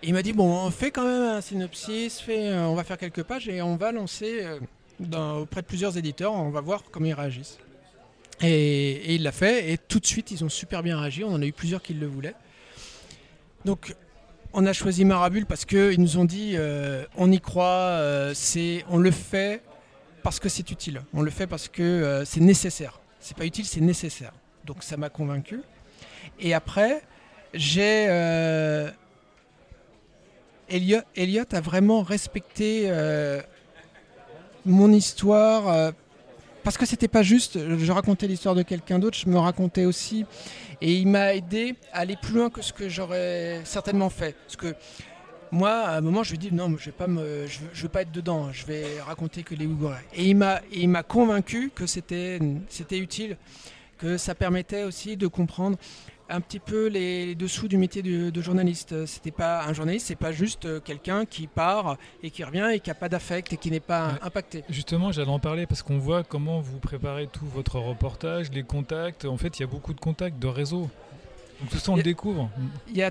il 0.03 0.12
m'a 0.14 0.23
dit 0.23 0.33
bon, 0.33 0.51
on 0.51 0.71
fait 0.71 0.91
quand 0.91 1.05
même 1.05 1.23
un 1.23 1.41
synopsis, 1.41 2.23
euh, 2.29 2.64
on 2.64 2.75
va 2.75 2.85
faire 2.85 2.99
quelques 2.99 3.23
pages 3.23 3.49
et 3.49 3.62
on 3.62 3.77
va 3.77 3.93
lancer 3.93 4.43
euh, 4.43 5.41
auprès 5.41 5.62
de 5.62 5.67
plusieurs 5.67 5.97
éditeurs, 5.97 6.33
on 6.33 6.51
va 6.51 6.61
voir 6.61 6.85
comment 6.91 7.07
ils 7.07 7.14
réagissent. 7.14 7.59
Et, 8.41 9.14
il 9.14 9.23
l'a 9.25 9.33
fait 9.33 9.73
et 9.73 9.79
tout 9.79 9.99
de 9.99 10.07
suite 10.07 10.31
ils 10.31 10.45
ont 10.45 10.49
super 10.49 10.83
bien 10.83 10.99
réagi. 10.99 11.25
On 11.25 11.33
en 11.33 11.43
a 11.43 11.47
eu 11.47 11.53
plusieurs 11.53 11.83
qui 11.83 11.95
le 11.95 12.07
voulaient. 12.07 12.35
Donc 13.64 13.95
on 14.53 14.64
a 14.67 14.73
choisi 14.73 15.05
Marabule 15.05 15.47
parce 15.47 15.64
qu'ils 15.64 16.01
nous 16.01 16.19
ont 16.19 16.25
dit 16.25 16.53
euh, 16.55 17.05
on 17.17 17.31
y 17.33 17.41
croit, 17.41 18.01
on 18.88 18.99
le 18.99 19.11
fait 19.11 19.62
parce 20.23 20.41
que 20.41 20.49
c'est 20.49 20.71
utile. 20.71 21.03
On 21.12 21.23
le 21.23 21.31
fait 21.31 21.47
parce 21.47 21.69
que 21.69 22.23
c'est 22.25 22.41
nécessaire. 22.41 23.01
C'est 23.21 23.37
pas 23.37 23.47
utile, 23.47 23.64
c'est 23.64 23.81
nécessaire. 23.81 24.33
Donc 24.64 24.83
ça 24.83 24.97
m'a 24.97 25.09
convaincu. 25.09 25.62
Et 26.40 26.55
après, 26.55 27.03
j'ai. 27.55 28.07
Euh, 28.09 28.90
Elliot, 30.68 31.44
a 31.53 31.61
vraiment 31.61 32.03
respecté 32.03 32.85
euh, 32.87 33.40
mon 34.66 34.92
histoire. 34.92 35.68
Euh, 35.68 35.92
parce 36.62 36.77
que 36.77 36.85
c'était 36.85 37.09
pas 37.09 37.23
juste, 37.23 37.59
je 37.79 37.92
racontais 37.92 38.27
l'histoire 38.27 38.55
de 38.55 38.62
quelqu'un 38.62 38.99
d'autre, 38.99 39.16
je 39.16 39.29
me 39.31 39.38
racontais 39.38 39.87
aussi. 39.87 40.27
Et 40.83 40.92
il 40.97 41.09
m'a 41.09 41.35
aidé 41.35 41.77
à 41.94 42.01
aller 42.01 42.16
plus 42.21 42.35
loin 42.35 42.51
que 42.51 42.61
ce 42.61 42.75
que 42.75 42.90
j'aurais 42.90 43.62
certainement 43.64 44.11
fait. 44.11 44.37
Parce 44.44 44.57
que 44.57 44.75
moi, 45.51 45.71
à 45.71 45.97
un 45.97 46.01
moment, 46.03 46.23
je 46.23 46.31
lui 46.31 46.37
ai 46.37 46.51
dit 46.51 46.55
non, 46.55 46.77
je 46.77 46.87
vais 46.87 46.92
pas 46.92 47.07
me, 47.07 47.47
je 47.47 47.83
veux, 47.83 47.88
pas 47.88 48.03
être 48.03 48.12
dedans. 48.12 48.53
Je 48.53 48.66
vais 48.66 49.01
raconter 49.01 49.44
que 49.44 49.55
les 49.55 49.64
Ouïghours. 49.64 49.94
Et 50.12 50.27
il 50.27 50.37
m'a, 50.37 50.61
il 50.71 50.90
m'a 50.90 51.03
convaincu 51.03 51.71
que 51.75 51.87
c'était, 51.87 52.38
c'était 52.68 52.99
utile 52.99 53.38
que 53.99 54.17
ça 54.17 54.35
permettait 54.35 54.85
aussi 54.85 55.17
de 55.17 55.27
comprendre 55.27 55.77
un 56.31 56.41
petit 56.41 56.59
peu 56.59 56.89
les 56.89 57.35
dessous 57.35 57.69
du 57.69 57.79
métier 57.79 58.03
de, 58.03 58.41
journaliste. 58.41 59.07
C'était 59.07 59.31
pas 59.31 59.65
un 59.65 59.73
journaliste, 59.73 60.07
c'est 60.07 60.17
pas 60.17 60.33
juste 60.33 60.67
euh, 60.67 60.81
quelqu'un 60.81 61.25
qui 61.25 61.47
part 61.47 61.97
et 62.23 62.31
qui 62.31 62.45
revient 62.45 62.69
et 62.73 62.81
qui 62.81 62.91
a 62.91 62.95
pas 62.95 63.09
d'affect 63.09 63.53
et 63.53 63.57
qui 63.57 63.71
n'est 63.71 63.81
pas 63.81 64.19
impacté. 64.23 64.65
Justement, 64.69 65.11
j'allais 65.11 65.31
en 65.31 65.39
parler 65.39 65.67
parce 65.67 65.83
qu'on 65.83 65.99
voit 65.99 66.23
comment 66.23 66.61
vous 66.61 66.79
préparez 66.79 67.27
tout 67.27 67.47
votre 67.47 67.79
reportage, 67.79 68.51
les 68.53 68.63
contacts. 68.63 69.25
En 69.25 69.37
fait, 69.37 69.59
il 69.59 69.63
y 69.63 69.65
a 69.65 69.69
beaucoup 69.69 69.95
de 69.95 70.01
contacts, 70.01 70.39
de 70.39 70.47
réseaux. 70.47 70.91
Donc 71.61 71.71
tout 71.71 71.79
ça, 71.79 71.93
on 71.93 71.97
le 71.97 72.03
découvre. 72.03 72.51
Il 72.89 72.97
y 72.97 73.03
a 73.03 73.11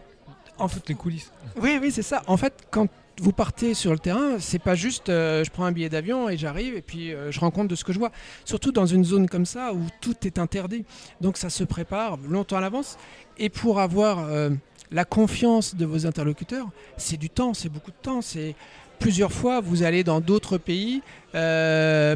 en 0.58 0.70
toutes 0.70 0.88
les 0.90 0.96
coulisses. 0.96 1.32
Oui, 1.60 1.78
oui, 1.82 1.92
c'est 1.92 2.04
ça. 2.04 2.24
En 2.28 2.38
fait, 2.38 2.54
quand 2.72 2.88
vous 3.20 3.32
partez 3.32 3.74
sur 3.74 3.92
le 3.92 4.00
terrain, 4.00 4.40
c'est 4.40 4.60
pas 4.60 4.76
juste 4.76 5.10
euh, 5.10 5.44
je 5.44 5.50
prends 5.50 5.66
un 5.66 5.72
billet 5.72 5.90
d'avion 5.90 6.30
et 6.30 6.38
j'arrive 6.38 6.76
et 6.76 6.82
puis 6.82 7.14
euh, 7.14 7.32
je 7.32 7.40
rends 7.40 7.52
compte 7.52 7.68
de 7.68 7.76
ce 7.76 7.84
que 7.84 7.92
je 7.92 8.00
vois. 8.00 8.12
Surtout 8.46 8.72
dans 8.72 8.86
une 8.86 9.04
zone 9.04 9.28
comme 9.28 9.46
ça 9.46 9.74
où 9.74 9.82
tout 10.02 10.16
est 10.26 10.38
interdit. 10.40 10.86
Donc 11.22 11.38
ça 11.38 11.50
se 11.50 11.64
prépare 11.64 12.18
longtemps 12.30 12.58
à 12.58 12.62
l'avance. 12.62 12.98
Et 13.38 13.50
pour 13.50 13.80
avoir 13.80 14.20
euh, 14.20 14.50
la 14.92 15.06
confiance 15.06 15.76
de 15.76 15.86
vos 15.86 16.06
interlocuteurs, 16.06 16.70
c'est 16.98 17.18
du 17.18 17.30
temps, 17.30 17.54
c'est 17.54 17.70
beaucoup 17.70 17.92
de 17.92 17.98
temps. 18.02 18.22
C'est 18.22 18.56
plusieurs 19.00 19.32
fois, 19.32 19.62
vous 19.62 19.84
allez 19.84 20.04
dans 20.04 20.22
d'autres 20.22 20.58
pays 20.58 21.02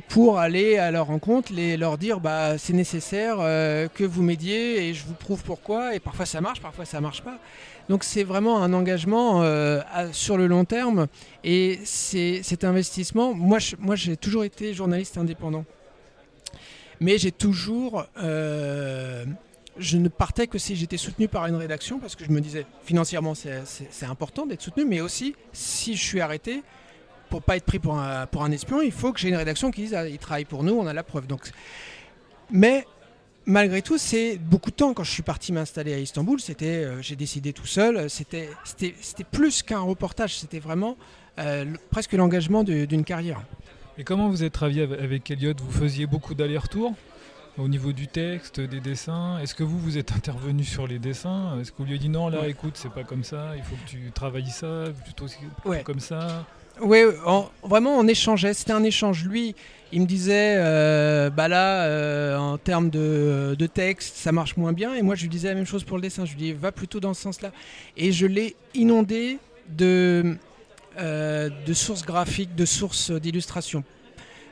pour 0.09 0.39
aller 0.39 0.77
à 0.77 0.89
leur 0.89 1.07
rencontre, 1.07 1.53
les, 1.53 1.77
leur 1.77 1.97
dire 1.97 2.19
bah, 2.19 2.57
c'est 2.57 2.73
nécessaire 2.73 3.37
que 3.93 4.03
vous 4.03 4.23
m'aidiez 4.23 4.89
et 4.89 4.93
je 4.93 5.05
vous 5.05 5.13
prouve 5.13 5.43
pourquoi. 5.43 5.95
Et 5.95 5.99
parfois 5.99 6.25
ça 6.25 6.41
marche, 6.41 6.59
parfois 6.59 6.85
ça 6.85 7.01
marche 7.01 7.21
pas. 7.21 7.37
Donc 7.91 8.05
c'est 8.05 8.23
vraiment 8.23 8.63
un 8.63 8.71
engagement 8.71 9.41
euh, 9.43 9.81
sur 10.13 10.37
le 10.37 10.47
long 10.47 10.63
terme 10.63 11.07
et 11.43 11.79
c'est 11.83 12.41
cet 12.41 12.63
investissement. 12.63 13.33
Moi, 13.33 13.57
moi, 13.79 13.97
j'ai 13.97 14.15
toujours 14.15 14.43
été 14.43 14.73
journaliste 14.73 15.17
indépendant, 15.17 15.65
mais 17.01 17.17
j'ai 17.17 17.33
toujours, 17.33 18.05
euh, 18.23 19.25
je 19.81 19.97
ne 19.97 20.07
partais 20.07 20.47
que 20.47 20.57
si 20.57 20.75
j'étais 20.75 20.97
soutenu 20.97 21.27
par 21.27 21.45
une 21.47 21.55
rédaction 21.55 21.99
parce 21.99 22.15
que 22.15 22.23
je 22.23 22.31
me 22.31 22.41
disais 22.41 22.65
financièrement 22.83 23.33
c'est 23.35 24.05
important 24.05 24.45
d'être 24.45 24.61
soutenu, 24.61 24.85
mais 24.85 25.01
aussi 25.01 25.35
si 25.51 25.95
je 25.95 26.03
suis 26.03 26.21
arrêté 26.21 26.63
pour 27.29 27.41
pas 27.41 27.57
être 27.57 27.65
pris 27.65 27.79
pour 27.79 27.97
un, 27.97 28.27
pour 28.27 28.43
un 28.43 28.51
espion, 28.51 28.81
il 28.81 28.91
faut 28.91 29.13
que 29.13 29.19
j'ai 29.19 29.29
une 29.29 29.35
rédaction 29.35 29.71
qui 29.71 29.81
dise 29.83 29.93
ah, 29.93 30.07
il 30.07 30.17
travaille 30.17 30.45
pour 30.45 30.63
nous, 30.63 30.73
on 30.73 30.85
a 30.85 30.93
la 30.93 31.03
preuve. 31.03 31.27
Donc, 31.27 31.49
mais 32.51 32.85
malgré 33.45 33.81
tout, 33.81 33.97
c'est 33.97 34.37
beaucoup 34.37 34.69
de 34.69 34.75
temps. 34.75 34.93
Quand 34.93 35.03
je 35.03 35.11
suis 35.11 35.23
parti 35.23 35.53
m'installer 35.53 35.93
à 35.93 35.99
Istanbul, 35.99 36.39
euh, 36.61 37.01
j'ai 37.01 37.15
décidé 37.15 37.53
tout 37.53 37.65
seul. 37.65 38.09
C'était 38.09 38.49
plus 39.31 39.63
qu'un 39.63 39.79
reportage. 39.79 40.37
C'était 40.37 40.59
vraiment 40.59 40.97
euh, 41.39 41.65
presque 41.89 42.13
l'engagement 42.13 42.63
d'une 42.63 43.03
carrière. 43.03 43.41
Et 43.97 44.03
comment 44.03 44.29
vous 44.29 44.43
êtes 44.43 44.53
travaillé 44.53 44.83
avec 44.83 45.29
Elliot 45.31 45.53
Vous 45.57 45.71
faisiez 45.71 46.05
beaucoup 46.05 46.33
d'allers-retours? 46.33 46.93
Au 47.57 47.67
niveau 47.67 47.91
du 47.91 48.07
texte, 48.07 48.59
des 48.59 48.79
dessins. 48.79 49.37
Est-ce 49.39 49.55
que 49.55 49.63
vous, 49.63 49.79
vous 49.79 49.97
êtes 49.97 50.11
intervenu 50.13 50.63
sur 50.63 50.87
les 50.87 50.99
dessins? 50.99 51.59
Est-ce 51.59 51.71
que 51.71 51.77
vous 51.77 51.85
lui 51.85 51.91
avez 51.91 51.99
dit 51.99 52.09
non, 52.09 52.29
là, 52.29 52.47
écoute, 52.47 52.73
c'est 52.75 52.91
pas 52.91 53.03
comme 53.03 53.23
ça, 53.23 53.51
il 53.55 53.63
faut 53.63 53.75
que 53.75 53.89
tu 53.89 54.11
travailles 54.11 54.49
ça, 54.49 54.85
plutôt 55.03 55.25
comme 55.83 55.99
ça? 55.99 56.45
Oui, 56.79 56.99
vraiment 57.63 57.97
on 57.97 58.07
échangeait, 58.07 58.53
c'était 58.53 58.71
un 58.71 58.83
échange. 58.83 59.25
Lui, 59.25 59.55
il 59.91 60.01
me 60.01 60.05
disait, 60.05 60.55
euh, 60.57 61.29
bah 61.29 61.47
là, 61.47 61.83
euh, 61.83 62.37
en 62.37 62.57
termes 62.57 62.89
de, 62.89 63.55
texte, 63.73 64.15
ça 64.15 64.31
marche 64.31 64.57
moins 64.57 64.73
bien. 64.73 64.95
Et 64.95 65.01
moi, 65.01 65.15
je 65.15 65.23
lui 65.23 65.29
disais 65.29 65.49
la 65.49 65.55
même 65.55 65.65
chose 65.65 65.83
pour 65.83 65.97
le 65.97 66.01
dessin. 66.01 66.25
Je 66.25 66.31
lui 66.31 66.39
dis, 66.39 66.53
va 66.53 66.71
plutôt 66.71 66.99
dans 66.99 67.13
ce 67.13 67.21
sens-là. 67.21 67.51
Et 67.97 68.11
je 68.11 68.25
l'ai 68.25 68.55
inondé 68.73 69.37
de, 69.69 70.37
euh, 70.97 71.49
de 71.65 71.73
sources 71.73 72.05
graphiques, 72.05 72.55
de 72.55 72.65
sources 72.65 73.11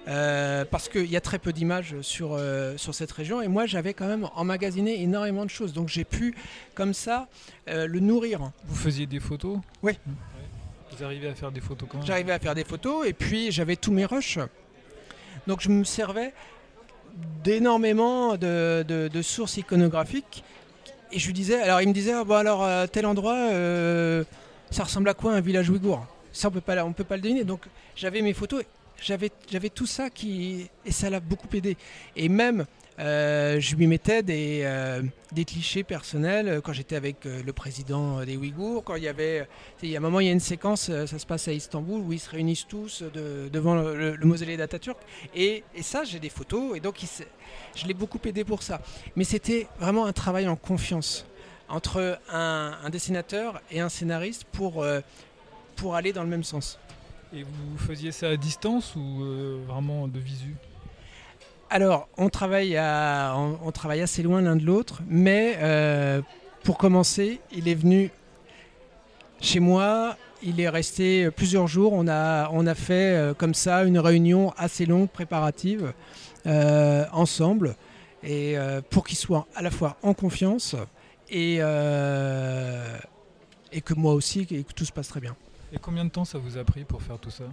d'illustration. 0.10 0.66
parce 0.72 0.90
qu'il 0.90 1.10
y 1.10 1.16
a 1.16 1.22
très 1.22 1.40
peu 1.40 1.54
d'images 1.54 2.02
sur, 2.02 2.40
sur 2.78 2.96
cette 2.96 3.12
région 3.12 3.42
et 3.42 3.48
moi 3.48 3.66
j'avais 3.66 3.94
quand 3.94 4.08
même 4.08 4.28
emmagasiné 4.36 5.02
énormément 5.02 5.46
de 5.46 5.50
choses 5.50 5.74
donc 5.74 5.88
j'ai 5.90 6.04
pu 6.06 6.36
comme 6.76 6.94
ça 6.94 7.28
le 7.68 8.00
nourrir. 8.00 8.52
Vous 8.66 8.76
faisiez 8.76 9.06
des 9.06 9.20
photos? 9.20 9.60
Oui. 9.84 9.94
Vous 10.98 11.04
arrivez 11.04 11.28
à 11.28 11.36
faire 11.36 11.52
des 11.52 11.62
photos 11.62 11.88
quand 11.90 11.98
même? 12.00 12.08
J'arrivais 12.08 12.34
à 12.34 12.40
faire 12.40 12.56
des 12.56 12.64
photos 12.64 13.08
et 13.08 13.14
puis 13.14 13.52
j'avais 13.52 13.76
tous 13.76 13.92
mes 13.92 14.06
rushs. 14.06 14.40
Donc 15.48 15.62
je 15.62 15.70
me 15.70 15.84
servais 15.84 16.34
d'énormément 17.44 18.38
de, 18.38 19.22
sources 19.22 19.58
iconographiques. 19.58 20.44
Et 21.12 21.20
je 21.20 21.26
lui 21.26 21.34
disais, 21.34 21.60
alors 21.62 21.82
il 21.82 21.88
me 21.88 21.94
disait, 21.94 22.14
ah, 22.14 22.24
bon 22.24 22.36
alors 22.36 22.64
euh, 22.64 22.86
tel 22.86 23.06
endroit, 23.06 23.36
euh, 23.36 24.24
ça 24.70 24.84
ressemble 24.84 25.10
à 25.10 25.16
quoi 25.16 25.34
un 25.34 25.42
village 25.42 25.70
ouïghour? 25.70 26.06
Ça 26.32 26.50
on 26.50 26.52
peut 26.52 26.62
pas, 26.62 26.84
on 26.86 26.94
peut 26.94 27.04
pas 27.04 27.16
le 27.16 27.24
deviner. 27.24 27.44
Donc 27.44 27.62
j'avais 27.96 28.22
mes 28.22 28.34
photos. 28.34 28.64
J'avais 29.02 29.70
tout 29.70 29.86
ça 29.86 30.10
qui 30.10 30.70
et 30.86 30.92
ça 30.92 31.10
l'a 31.10 31.20
beaucoup 31.20 31.48
aidé. 31.54 31.78
Et 32.16 32.30
même 32.30 32.66
euh, 33.00 33.62
je 33.62 33.76
lui 33.78 33.88
mettais 33.88 34.24
des, 34.24 34.62
euh, 34.64 35.02
des 35.32 35.46
clichés 35.46 35.84
personnels 35.84 36.50
euh, 36.50 36.62
quand 36.62 36.74
j'étais 36.74 36.98
avec 36.98 37.24
le 37.24 37.54
président 37.54 38.26
des 38.26 38.36
Ouïghours. 38.36 38.84
Quand 38.84 38.96
il 38.96 39.04
y 39.04 39.08
avait, 39.08 39.48
il 39.82 39.90
y 39.90 39.96
a 39.96 40.00
un 40.00 40.02
moment, 40.02 40.20
il 40.20 40.26
y 40.26 40.30
a 40.30 40.34
une 40.34 40.42
séquence, 40.42 40.92
ça 40.92 41.20
se 41.20 41.26
passe 41.26 41.48
à 41.48 41.54
Istanbul, 41.54 42.02
où 42.02 42.12
ils 42.12 42.20
se 42.20 42.30
réunissent 42.30 42.68
tous 42.68 43.04
de- 43.04 43.50
devant 43.52 43.76
le, 43.76 44.18
mausolée 44.24 44.58
d'Atatürk. 44.58 44.98
Et, 45.34 45.64
et 45.74 45.82
ça, 45.84 46.04
j'ai 46.04 46.20
des 46.20 46.30
photos, 46.30 46.76
et 46.76 46.82
donc 46.82 46.98
je 47.76 47.88
l'ai 47.88 47.94
beaucoup 47.94 48.20
aidé 48.26 48.44
pour 48.44 48.64
ça. 48.64 48.82
Mais 49.16 49.24
c'était 49.24 49.68
vraiment 49.80 50.06
un 50.06 50.14
travail 50.14 50.48
en 50.50 50.58
confiance 50.58 51.26
entre 51.70 52.20
un, 52.30 52.78
un 52.84 52.90
dessinateur 52.90 53.62
et 53.72 53.80
un 53.80 53.90
scénariste 53.90 54.44
pour, 54.52 54.86
pour 55.78 55.96
aller 55.96 56.12
dans 56.12 56.24
le 56.24 56.30
même 56.30 56.44
sens. 56.44 56.80
Et 57.32 57.44
vous 57.44 57.78
faisiez 57.78 58.12
ça 58.12 58.30
à 58.30 58.38
distance 58.38 58.96
ou 58.96 59.22
euh, 59.22 59.60
vraiment 59.68 60.08
de 60.08 60.18
visu? 60.20 60.56
Alors, 61.70 62.10
on 62.18 62.30
travaille, 62.30 62.76
à- 62.76 63.36
on, 63.38 63.72
travaille 63.72 64.02
assez 64.02 64.24
loin 64.24 64.42
l'un 64.42 64.56
de 64.56 64.66
l'autre, 64.66 65.04
mais 65.08 65.56
euh, 65.60 66.24
pour 66.64 66.80
commencer, 66.80 67.40
il 67.52 67.68
est 67.68 67.76
venu 67.76 68.10
chez 69.40 69.60
moi, 69.60 70.18
il 70.42 70.60
est 70.60 70.70
resté 70.70 71.30
plusieurs 71.30 71.68
jours, 71.68 71.94
on 71.94 72.08
a, 72.08 72.50
on 72.52 72.66
a 72.66 72.74
fait 72.74 73.16
euh, 73.16 73.36
comme 73.36 73.54
ça 73.54 73.84
une 73.84 74.00
réunion 74.00 74.52
assez 74.58 74.88
longue, 74.88 75.10
préparative, 75.10 75.94
ensemble, 77.12 77.76
et 78.24 78.56
pour 78.90 79.06
qu'il 79.06 79.18
soit 79.18 79.46
à 79.54 79.62
la 79.62 79.70
fois 79.70 79.98
en 80.02 80.16
confiance 80.16 80.76
et, 81.30 81.58
et 81.58 81.62
que 83.82 83.94
moi 83.94 84.14
aussi, 84.14 84.48
et 84.50 84.64
que 84.64 84.74
tout 84.74 84.86
se 84.86 84.92
passe 84.92 85.10
très 85.10 85.20
bien. 85.20 85.36
Et 85.72 85.78
combien 85.78 86.06
de 86.06 86.10
temps 86.10 86.26
ça 86.26 86.38
vous 86.38 86.58
a 86.58 86.64
pris 86.64 86.84
pour 86.84 87.02
faire 87.02 87.20
tout 87.20 87.30
ça 87.30 87.44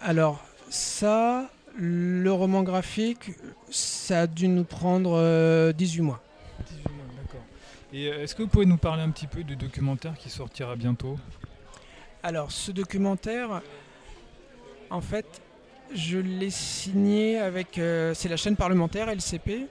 Alors, 0.00 0.42
ça, 0.70 1.50
le 1.76 2.30
roman 2.32 2.62
graphique, 2.62 3.32
ça 3.70 4.22
a 4.22 4.26
dû 4.26 4.48
nous 4.48 4.64
prendre 4.64 5.12
euh, 5.14 5.72
18 5.72 6.00
mois. 6.02 6.22
18 6.70 6.82
mois, 6.94 7.04
d'accord. 7.22 7.42
Et 7.92 8.08
euh, 8.08 8.22
est-ce 8.22 8.34
que 8.34 8.42
vous 8.42 8.48
pouvez 8.48 8.66
nous 8.66 8.78
parler 8.78 9.02
un 9.02 9.10
petit 9.10 9.26
peu 9.26 9.44
du 9.44 9.56
documentaire 9.56 10.16
qui 10.16 10.30
sortira 10.30 10.74
bientôt? 10.74 11.18
Alors, 12.22 12.50
ce 12.50 12.72
documentaire, 12.72 13.60
en 14.88 15.00
fait, 15.02 15.26
je 15.94 16.18
l'ai 16.18 16.50
signé 16.50 17.38
avec. 17.38 17.78
euh, 17.78 18.14
c'est 18.14 18.28
la 18.28 18.36
chaîne 18.36 18.56
parlementaire 18.56 19.08
LCP. 19.08 19.66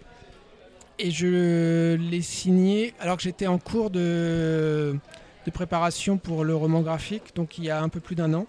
Et 1.02 1.12
je 1.12 1.96
l'ai 1.96 2.22
signé 2.22 2.94
alors 3.00 3.16
que 3.16 3.24
j'étais 3.24 3.48
en 3.48 3.58
cours 3.58 3.90
de, 3.90 4.98
de 5.46 5.52
préparation 5.52 6.18
pour 6.18 6.44
le 6.44 6.56
roman 6.56 6.82
graphique, 6.82 7.36
donc 7.36 7.58
il 7.58 7.64
y 7.64 7.70
a 7.70 7.82
un 7.82 7.90
peu 7.90 8.00
plus 8.00 8.16
d'un 8.16 8.34
an. 8.34 8.46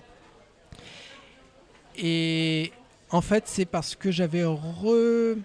Et 1.97 2.73
en 3.11 3.21
fait, 3.21 3.45
c'est 3.47 3.65
parce 3.65 3.95
que 3.95 4.11
j'avais 4.11 4.45
re. 4.45 5.37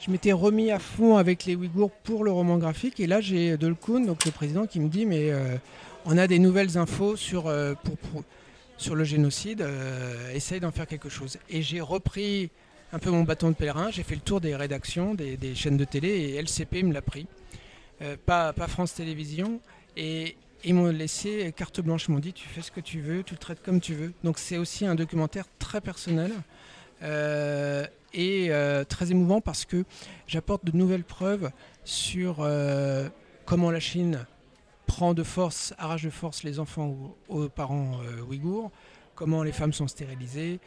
Je 0.00 0.10
m'étais 0.10 0.32
remis 0.32 0.70
à 0.70 0.78
fond 0.78 1.16
avec 1.16 1.44
les 1.44 1.54
Ouïghours 1.54 1.90
pour 1.90 2.24
le 2.24 2.32
roman 2.32 2.56
graphique. 2.56 3.00
Et 3.00 3.06
là, 3.06 3.20
j'ai 3.20 3.56
Dolkun, 3.56 4.00
donc 4.00 4.24
le 4.24 4.30
président, 4.30 4.66
qui 4.66 4.80
me 4.80 4.88
dit 4.88 5.04
Mais 5.04 5.30
euh, 5.30 5.56
on 6.06 6.16
a 6.16 6.26
des 6.26 6.38
nouvelles 6.38 6.78
infos 6.78 7.16
sur, 7.16 7.48
euh, 7.48 7.74
le 8.92 9.04
génocide, 9.04 9.60
euh, 9.60 10.32
essaye 10.32 10.60
d'en 10.60 10.70
faire 10.70 10.86
quelque 10.86 11.10
chose. 11.10 11.38
Et 11.50 11.60
j'ai 11.60 11.82
repris 11.82 12.50
un 12.92 12.98
peu 12.98 13.10
mon 13.10 13.22
bâton 13.22 13.50
de 13.50 13.54
pèlerin, 13.54 13.90
j'ai 13.90 14.02
fait 14.02 14.16
le 14.16 14.20
tour 14.22 14.40
des 14.40 14.56
rédactions, 14.56 15.14
des, 15.14 15.54
chaînes 15.54 15.76
de 15.76 15.84
télé, 15.84 16.08
et 16.08 16.42
LCP 16.42 16.82
me 16.82 16.92
l'a 16.92 17.02
pris. 17.02 17.26
Pas, 18.26 18.52
pas 18.54 18.66
France 18.66 18.94
Télévisions. 18.94 19.60
Et 19.96 20.36
ils 20.64 20.74
m'ont 20.74 20.86
laissé 20.86 21.52
carte 21.56 21.80
blanche, 21.80 22.06
ils 22.08 22.12
m'ont 22.12 22.18
dit 22.18 22.32
tu 22.32 22.48
fais 22.48 22.62
ce 22.62 22.70
que 22.70 22.80
tu 22.80 23.00
veux, 23.00 23.22
tu 23.22 23.34
le 23.34 23.38
traites 23.38 23.62
comme 23.62 23.80
tu 23.80 23.94
veux. 23.94 24.12
Donc 24.24 24.38
c'est 24.38 24.58
aussi 24.58 24.86
un 24.86 24.94
documentaire 24.94 25.44
très 25.58 25.80
personnel. 25.80 26.32
euh, 27.02 27.86
et 28.12 28.48
euh, 28.50 28.84
très 28.84 29.12
émouvant 29.12 29.40
parce 29.40 29.64
que 29.64 29.84
j'apporte 30.26 30.64
de 30.64 30.76
nouvelles 30.76 31.04
preuves 31.04 31.50
sur 31.84 32.38
euh, 32.40 33.08
comment 33.44 33.70
la 33.70 33.80
Chine 33.80 34.26
prend 34.86 35.14
de 35.14 35.22
force, 35.22 35.72
arrache 35.78 36.02
de 36.02 36.10
force 36.10 36.42
les 36.42 36.58
enfants 36.58 37.14
aux, 37.28 37.48
parents 37.48 38.00
ouïghours, 38.28 38.72
comment 39.14 39.44
les 39.44 39.52
femmes 39.52 39.72
sont 39.72 39.86
stérilisées. 39.86 40.58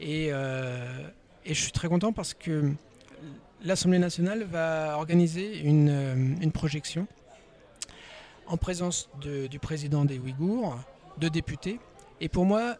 Et, 0.00 0.30
je 0.30 1.52
suis 1.54 1.72
très 1.72 1.88
content 1.88 2.12
parce 2.12 2.34
que 2.34 2.72
l'Assemblée 3.64 3.98
nationale 3.98 4.44
va 4.44 4.96
organiser 4.96 5.58
une 5.58 6.52
projection 6.54 7.08
en 8.46 8.56
présence 8.56 9.08
de- 9.20 9.46
du 9.46 9.58
président 9.58 10.04
des 10.04 10.18
Ouïghours, 10.18 10.78
de 11.18 11.28
députés. 11.28 11.78
Et 12.20 12.28
pour 12.28 12.44
moi, 12.44 12.76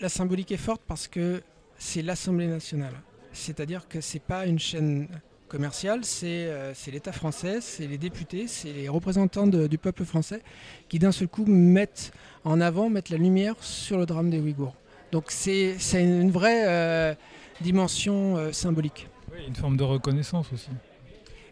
la 0.00 0.08
symbolique 0.08 0.52
est 0.52 0.56
forte 0.56 0.82
parce 0.86 1.08
que 1.08 1.42
c'est 1.78 2.02
l'Assemblée 2.02 2.46
nationale. 2.46 2.94
C'est-à-dire 3.32 3.88
que 3.88 4.00
c'est 4.00 4.22
pas 4.22 4.46
une 4.46 4.58
chaîne 4.58 5.08
commerciale, 5.48 6.04
c'est 6.04 6.46
euh, 6.46 6.72
c'est 6.74 6.90
l'État 6.90 7.12
français, 7.12 7.60
c'est 7.60 7.86
les 7.86 7.98
députés, 7.98 8.46
c'est 8.48 8.72
les 8.72 8.88
représentants 8.88 9.46
du 9.46 9.78
peuple 9.78 10.04
français 10.04 10.42
qui 10.88 10.98
d'un 10.98 11.12
seul 11.12 11.28
coup 11.28 11.44
mettent 11.46 12.12
en 12.44 12.60
avant, 12.60 12.88
mettent 12.88 13.10
la 13.10 13.18
lumière 13.18 13.54
sur 13.60 13.98
le 13.98 14.06
drame 14.06 14.30
des 14.30 14.40
Ouïghours. 14.40 14.74
Donc 15.12 15.26
c'est 15.28 15.76
c'est 15.78 16.02
une 16.02 16.30
vraie 16.30 16.64
euh, 16.66 17.14
dimension 17.60 18.36
euh, 18.36 18.52
symbolique. 18.52 19.08
Oui, 19.32 19.40
une 19.46 19.54
forme 19.56 19.76
de 19.76 19.84
reconnaissance 19.84 20.52
aussi. 20.52 20.70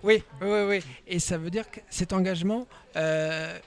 Oui, 0.03 0.23
oui, 0.41 0.49
oui, 0.49 0.61
oui. 0.69 0.81
Et 1.07 1.19
ça 1.19 1.37
veut 1.39 1.51
dire 1.51 1.71
que 1.71 1.81
cet 1.91 2.13
engagement, 2.13 2.67
euh, 2.97 3.59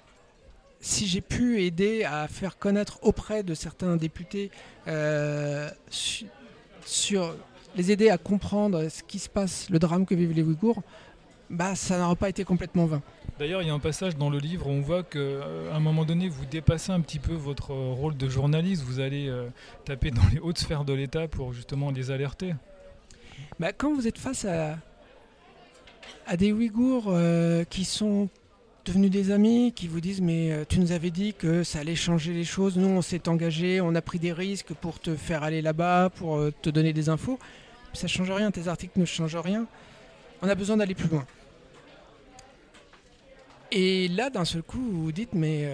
si 0.80 1.06
j'ai 1.08 1.22
pu 1.22 1.62
aider 1.63 2.04
à 2.04 2.28
faire 2.28 2.58
connaître 2.58 3.00
auprès 3.04 3.43
de 3.43 3.54
certains 3.54 3.96
députés, 3.98 4.50
euh, 4.88 5.69
su- 5.89 6.26
sur 6.86 7.36
les 7.76 7.91
aider 7.91 8.10
à 8.10 8.17
comprendre 8.17 8.89
ce 8.89 9.04
qui 9.04 9.19
se 9.19 9.30
passe, 9.30 9.69
le 9.69 9.80
drame 9.80 10.06
que 10.06 10.15
vivent 10.15 10.34
les 10.34 10.43
Ouïghours, 10.43 10.82
bah 11.50 11.76
ça 11.76 11.98
n'aura 12.00 12.15
pas 12.15 12.30
été 12.30 12.43
complètement 12.43 12.86
vain. 12.86 13.02
D'ailleurs, 13.39 13.62
il 13.62 13.67
y 13.67 13.72
a 13.72 13.74
un 13.74 13.80
passage 13.80 14.15
dans 14.15 14.30
le 14.30 14.38
livre 14.39 14.67
où 14.67 14.72
on 14.72 14.82
voit 14.82 15.04
qu'à 15.04 15.19
un 15.72 15.80
moment 15.80 16.06
donné, 16.06 16.30
vous 16.30 16.46
dépassez 16.46 16.91
un 16.91 17.02
petit 17.02 17.19
peu 17.19 17.34
votre 17.34 17.72
euh, 17.72 17.91
rôle 17.93 18.15
de 18.17 18.30
journaliste. 18.30 18.84
Vous 18.84 19.00
allez 19.00 19.28
euh, 19.28 19.48
taper 19.86 20.12
dans 20.12 20.22
les 20.32 20.39
hautes 20.39 20.60
sphères 20.60 20.84
de 20.86 20.93
l'État 20.93 21.28
pour 21.28 21.54
justement 21.54 21.89
les 21.91 22.12
alerter. 22.12 22.54
Bah, 23.60 23.72
quand 23.74 23.93
vous 23.93 24.08
êtes 24.08 24.17
face 24.19 24.46
à, 24.46 24.78
à 26.25 26.37
des 26.37 26.51
Ouïghours 26.51 27.05
euh, 27.07 27.63
qui 27.63 27.85
sont 27.85 28.29
devenus 28.85 29.11
des 29.11 29.31
amis, 29.31 29.73
qui 29.73 29.87
vous 29.87 30.01
disent 30.01 30.21
mais 30.21 30.51
euh, 30.51 30.65
tu 30.67 30.79
nous 30.79 30.91
avais 30.91 31.09
dit 31.09 31.33
que 31.33 31.63
ça 31.63 31.79
allait 31.79 31.95
changer 31.95 32.33
les 32.33 32.43
choses, 32.43 32.77
nous 32.77 32.87
on 32.89 33.01
s'est 33.01 33.27
engagé, 33.29 33.81
on 33.81 33.95
a 33.95 34.01
pris 34.01 34.19
des 34.19 34.33
risques 34.33 34.73
pour 34.73 34.99
te 34.99 35.15
faire 35.15 35.43
aller 35.43 35.61
là-bas, 35.61 36.09
pour 36.15 36.37
euh, 36.37 36.53
te 36.61 36.69
donner 36.69 36.93
des 36.93 37.09
infos, 37.09 37.39
ça 37.93 38.07
change 38.07 38.31
rien, 38.31 38.51
tes 38.51 38.67
articles 38.67 38.99
ne 38.99 39.05
changent 39.05 39.35
rien, 39.37 39.65
on 40.41 40.49
a 40.49 40.55
besoin 40.55 40.77
d'aller 40.77 40.95
plus 40.95 41.09
loin. 41.09 41.25
Et 43.71 44.07
là, 44.09 44.29
d'un 44.29 44.45
seul 44.45 44.61
coup, 44.61 44.77
vous 44.77 45.03
vous 45.05 45.11
dites, 45.11 45.33
mais 45.33 45.67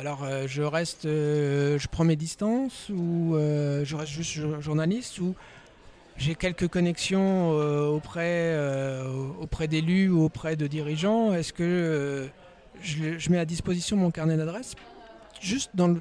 alors 0.00 0.26
je 0.48 0.62
reste, 0.62 1.04
je 1.04 1.86
prends 1.88 2.02
mes 2.02 2.16
distances, 2.16 2.88
ou 2.88 3.36
je 3.36 3.94
reste 3.94 4.10
juste 4.10 4.32
jo- 4.32 4.60
journaliste, 4.60 5.20
ou 5.20 5.36
j'ai 6.16 6.34
quelques 6.34 6.68
connexions 6.68 7.52
euh, 7.58 7.86
auprès, 7.86 8.52
euh, 8.54 9.04
auprès 9.40 9.66
d'élus 9.68 10.08
ou 10.08 10.24
auprès 10.24 10.56
de 10.56 10.66
dirigeants. 10.66 11.32
Est-ce 11.34 11.52
que 11.52 11.62
euh, 11.62 12.26
je, 12.80 13.18
je 13.18 13.30
mets 13.30 13.38
à 13.38 13.44
disposition 13.44 13.96
mon 13.96 14.10
carnet 14.10 14.36
d'adresses? 14.36 14.74
Juste 15.40 15.70
dans 15.74 15.96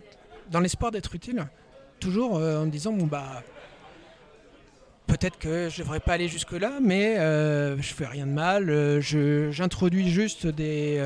dans 0.52 0.60
l'espoir 0.60 0.91
d'être 0.91 1.15
utile 1.15 1.45
Toujours 1.99 2.34
en 2.36 2.65
me 2.65 2.69
disant, 2.69 2.91
bon 2.91 3.06
bah, 3.08 3.41
peut-être 5.08 5.38
que 5.39 5.69
je 5.69 5.82
devrais 5.82 5.99
pas 5.99 6.13
aller 6.13 6.28
jusque-là, 6.28 6.73
mais 6.82 7.17
euh, 7.17 7.78
je 7.82 7.93
fais 7.93 8.06
rien 8.06 8.28
de 8.28 8.32
mal. 8.32 8.67
je- 9.02 9.49
J'introduis 9.52 10.10
juste 10.10 10.45
des, 10.45 11.02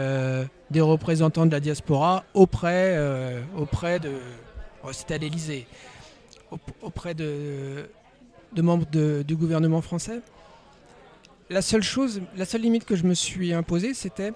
des 0.71 0.81
représentants 0.81 1.45
de 1.45 1.51
la 1.51 1.59
diaspora 1.59 2.23
auprès, 2.33 2.99
auprès 3.55 3.99
de... 3.99 4.11
oh, 4.83 4.91
C'était 4.91 5.13
à 5.15 5.17
l'Élysée. 5.19 5.67
Auprès 6.81 7.13
de, 7.13 7.89
de 8.57 8.61
membres 8.63 8.87
de- 8.91 9.23
du 9.25 9.35
gouvernement 9.35 9.81
français. 9.81 10.19
La 11.49 11.61
seule 11.61 11.83
chose, 11.83 12.21
la 12.35 12.43
seule 12.45 12.61
limite 12.61 12.83
que 12.85 12.95
je 12.95 13.03
me 13.03 13.13
suis 13.13 13.53
imposée, 13.53 13.93
c'était 13.93 14.33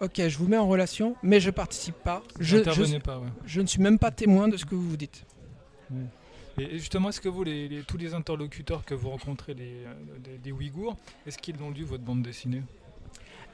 ok, 0.00 0.28
je 0.28 0.38
vous 0.38 0.46
mets 0.46 0.58
en 0.58 0.68
relation, 0.68 1.16
mais 1.22 1.40
je 1.40 1.50
participe 1.50 1.96
pas. 1.96 2.22
Je, 2.38 2.44
je, 2.44 2.56
N'intervenez 2.58 3.00
pas, 3.00 3.18
ouais. 3.18 3.28
je 3.46 3.60
ne 3.62 3.66
suis 3.66 3.80
même 3.82 3.98
pas 3.98 4.10
témoin 4.12 4.46
de 4.46 4.56
ce 4.56 4.64
que 4.64 4.74
vous 4.76 4.88
vous 4.90 4.96
dites. 4.96 5.24
Et 6.58 6.78
justement, 6.78 7.08
est-ce 7.08 7.20
que 7.20 7.28
vous, 7.28 7.44
les, 7.44 7.68
les- 7.68 7.82
tous 7.82 7.96
les 7.96 8.14
interlocuteurs 8.14 8.84
que 8.84 8.94
vous 8.94 9.10
rencontrez 9.10 9.54
les, 9.54 9.82
des, 10.22 10.38
des 10.38 10.52
Ouïghours, 10.52 10.96
est-ce 11.26 11.38
qu'ils 11.38 11.60
ont 11.62 11.70
lu 11.70 11.84
votre 11.84 12.02
bande 12.04 12.22
dessinée? 12.22 12.62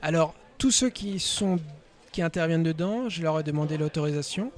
Alors, 0.03 0.35
tous 0.59 0.71
ceux 0.73 0.91
qui 0.91 1.19
sont 1.21 1.59
qui 2.13 2.21
interviennent 2.23 2.63
dedans, 2.63 3.09
je 3.09 3.23
leur 3.23 3.41
ai 3.41 3.43
demandé 3.43 3.79
l'autorisation. 3.79 4.53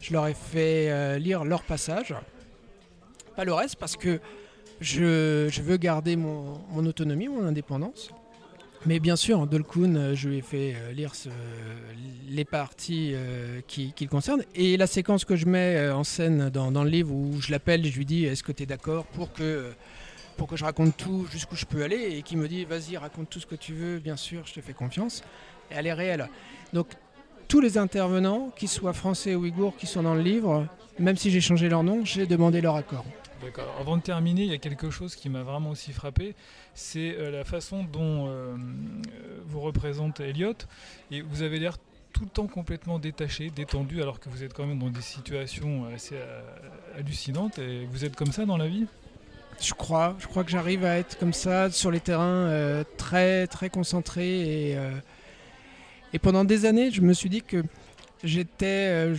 Je 0.00 0.12
leur 0.12 0.26
ai 0.26 0.34
fait 0.34 0.90
euh, 0.90 1.18
lire 1.18 1.44
leur 1.44 1.62
passage. 1.62 2.12
Pas 3.36 3.44
le 3.44 3.52
reste 3.52 3.76
parce 3.76 3.96
que 3.96 4.18
je, 4.80 5.60
veux 5.60 5.76
garder 5.76 6.16
mon, 6.16 6.86
autonomie, 6.86 7.28
mon 7.28 7.44
indépendance. 7.44 8.10
Mais 8.84 9.00
bien 9.00 9.16
sûr, 9.16 9.46
Dolkun, 9.46 9.96
euh, 9.96 10.14
je 10.14 10.28
lui 10.28 10.38
ai 10.38 10.42
fait 10.42 10.74
euh, 10.76 10.92
lire 10.92 11.12
les 12.28 12.44
parties 12.44 13.12
euh, 13.14 13.60
qui, 13.66 13.92
qui 13.92 14.04
le 14.04 14.10
concernent. 14.10 14.44
Et 14.54 14.76
la 14.76 14.86
séquence 14.86 15.24
que 15.24 15.34
je 15.34 15.46
mets 15.46 15.88
en 15.90 16.04
scène 16.04 16.50
dans, 16.50 16.84
le 16.84 16.90
livre 16.90 17.12
où 17.12 17.40
je 17.40 17.50
l'appelle 17.50 17.84
je 17.84 17.96
lui 17.96 18.04
dis 18.04 18.24
Est-ce 18.26 18.44
que 18.44 18.52
tu 18.52 18.62
es 18.62 18.66
d'accord 18.66 19.04
pour 19.06 19.32
que, 19.32 19.72
pour 20.36 20.46
que 20.46 20.56
je 20.56 20.64
raconte 20.64 20.96
tout, 20.96 21.26
jusqu'où 21.32 21.56
je 21.56 21.64
peux 21.64 21.82
aller? 21.82 22.16
Et 22.16 22.22
qui 22.22 22.36
me 22.36 22.46
dit 22.46 22.64
Vas-y, 22.64 22.96
raconte 22.96 23.28
tout 23.28 23.40
ce 23.40 23.46
que 23.46 23.56
tu 23.56 23.72
veux, 23.72 23.98
bien 23.98 24.16
sûr, 24.16 24.42
je 24.46 24.54
te 24.54 24.60
fais 24.60 24.74
confiance. 24.74 25.24
Et 25.72 25.74
elle 25.74 25.88
est 25.88 25.92
réelle. 25.92 26.28
Donc, 26.72 26.86
tous 27.48 27.60
les 27.60 27.78
intervenants, 27.78 28.52
qu'ils 28.56 28.68
soient 28.68 28.92
français 28.92 29.34
ou 29.34 29.40
ouïghours, 29.40 29.76
qui 29.76 29.86
sont 29.86 30.02
dans 30.02 30.14
le 30.14 30.22
livre, 30.22 30.66
même 30.98 31.16
si 31.16 31.30
j'ai 31.30 31.40
changé 31.40 31.68
leur 31.68 31.82
nom, 31.82 32.04
j'ai 32.04 32.26
demandé 32.26 32.60
leur 32.60 32.76
accord. 32.76 33.04
Avant 33.80 33.96
de 33.96 34.02
terminer, 34.02 34.42
il 34.42 34.50
y 34.50 34.54
a 34.54 34.58
quelque 34.58 34.90
chose 34.90 35.14
qui 35.14 35.28
m'a 35.28 35.42
vraiment 35.42 35.70
aussi 35.70 35.92
frappé, 35.92 36.34
c'est 36.74 37.16
euh, 37.16 37.30
la 37.30 37.44
façon 37.44 37.84
dont 37.84 38.26
euh, 38.26 38.30
euh, 38.30 38.56
vous 39.46 39.60
représente 39.60 40.20
Elliot, 40.20 40.54
et 41.10 41.22
vous 41.22 41.42
avez 41.42 41.58
l'air 41.58 41.78
tout 42.12 42.24
le 42.24 42.30
temps 42.30 42.46
complètement 42.46 42.98
détaché, 42.98 43.50
détendu, 43.50 44.00
alors 44.02 44.20
que 44.20 44.28
vous 44.28 44.42
êtes 44.42 44.54
quand 44.54 44.66
même 44.66 44.78
dans 44.78 44.90
des 44.90 45.02
situations 45.02 45.86
assez 45.94 46.16
hallucinantes. 46.96 47.58
Et 47.58 47.84
vous 47.84 48.06
êtes 48.06 48.16
comme 48.16 48.32
ça 48.32 48.46
dans 48.46 48.56
la 48.56 48.68
vie? 48.68 48.86
Je 49.60 49.74
crois, 49.74 50.16
je 50.18 50.26
crois 50.26 50.42
que 50.42 50.50
j'arrive 50.50 50.84
à 50.86 50.96
être 50.96 51.18
comme 51.18 51.34
ça 51.34 51.70
sur 51.70 51.90
les 51.90 52.00
terrains 52.00 52.84
très 52.96 53.46
très 53.48 53.68
concentré. 53.68 54.70
Et, 54.70 54.78
et 56.14 56.18
pendant 56.18 56.44
des 56.44 56.64
années 56.64 56.90
je 56.90 57.02
me 57.02 57.12
suis 57.12 57.28
dit 57.28 57.42
que 57.42 57.62
j'étais 58.24 59.12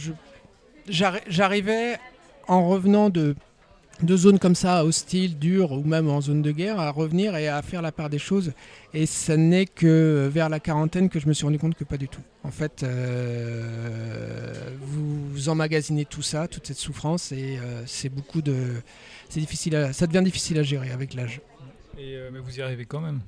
j'arrivais 0.87 1.99
en 2.47 2.67
revenant 2.67 3.11
de 3.11 3.35
de 4.03 4.15
zones 4.15 4.37
comme 4.37 4.53
ça 4.55 4.85
hostiles, 4.85 5.37
dures 5.39 5.71
ou 5.71 5.83
même 5.83 6.07
en 6.07 6.21
zone 6.21 6.41
de 6.43 6.51
guerre 6.51 6.79
à 6.79 6.91
revenir 6.91 7.35
et 7.35 7.47
à 7.47 7.61
faire 7.63 7.81
la 7.81 7.91
part 7.91 8.09
des 8.09 8.19
choses 8.19 8.51
et 8.93 9.05
ça 9.05 9.37
n'est 9.37 9.65
que 9.65 10.29
vers 10.31 10.49
la 10.49 10.59
quarantaine 10.59 11.09
que 11.09 11.19
je 11.19 11.27
me 11.27 11.33
suis 11.33 11.45
rendu 11.45 11.57
compte 11.57 11.75
que 11.75 11.83
pas 11.83 11.97
du 11.97 12.07
tout. 12.07 12.21
En 12.43 12.51
fait, 12.51 12.83
euh, 12.83 14.69
vous, 14.79 15.49
emmagasinez 15.49 16.05
tout 16.05 16.21
ça, 16.21 16.47
toute 16.47 16.67
cette 16.67 16.77
souffrance 16.77 17.31
et 17.31 17.57
euh, 17.57 17.83
c'est 17.85 18.09
beaucoup 18.09 18.41
de 18.41 18.55
c'est 19.29 19.39
difficile 19.39 19.75
à- 19.75 19.93
ça 19.93 20.07
devient 20.07 20.23
difficile 20.23 20.57
à 20.59 20.63
gérer 20.63 20.91
avec 20.91 21.13
l'âge. 21.13 21.41
et, 21.97 22.15
euh, 22.15 22.29
Mais 22.31 22.39
vous 22.39 22.57
y 22.57 22.61
arrivez 22.61 22.85
quand 22.85 23.01
même. 23.01 23.19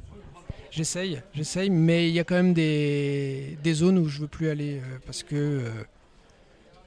J'essaye, 0.72 1.20
j'essaye, 1.34 1.72
mais 1.72 2.10
il 2.10 2.14
y 2.14 2.20
a 2.20 2.24
quand 2.24 2.36
même 2.36 2.54
des, 2.54 3.58
des 3.64 3.74
zones 3.74 3.98
où 3.98 4.08
je 4.08 4.20
veux 4.22 4.28
plus 4.28 4.50
aller 4.50 4.80
parce 5.06 5.24
que 5.24 5.64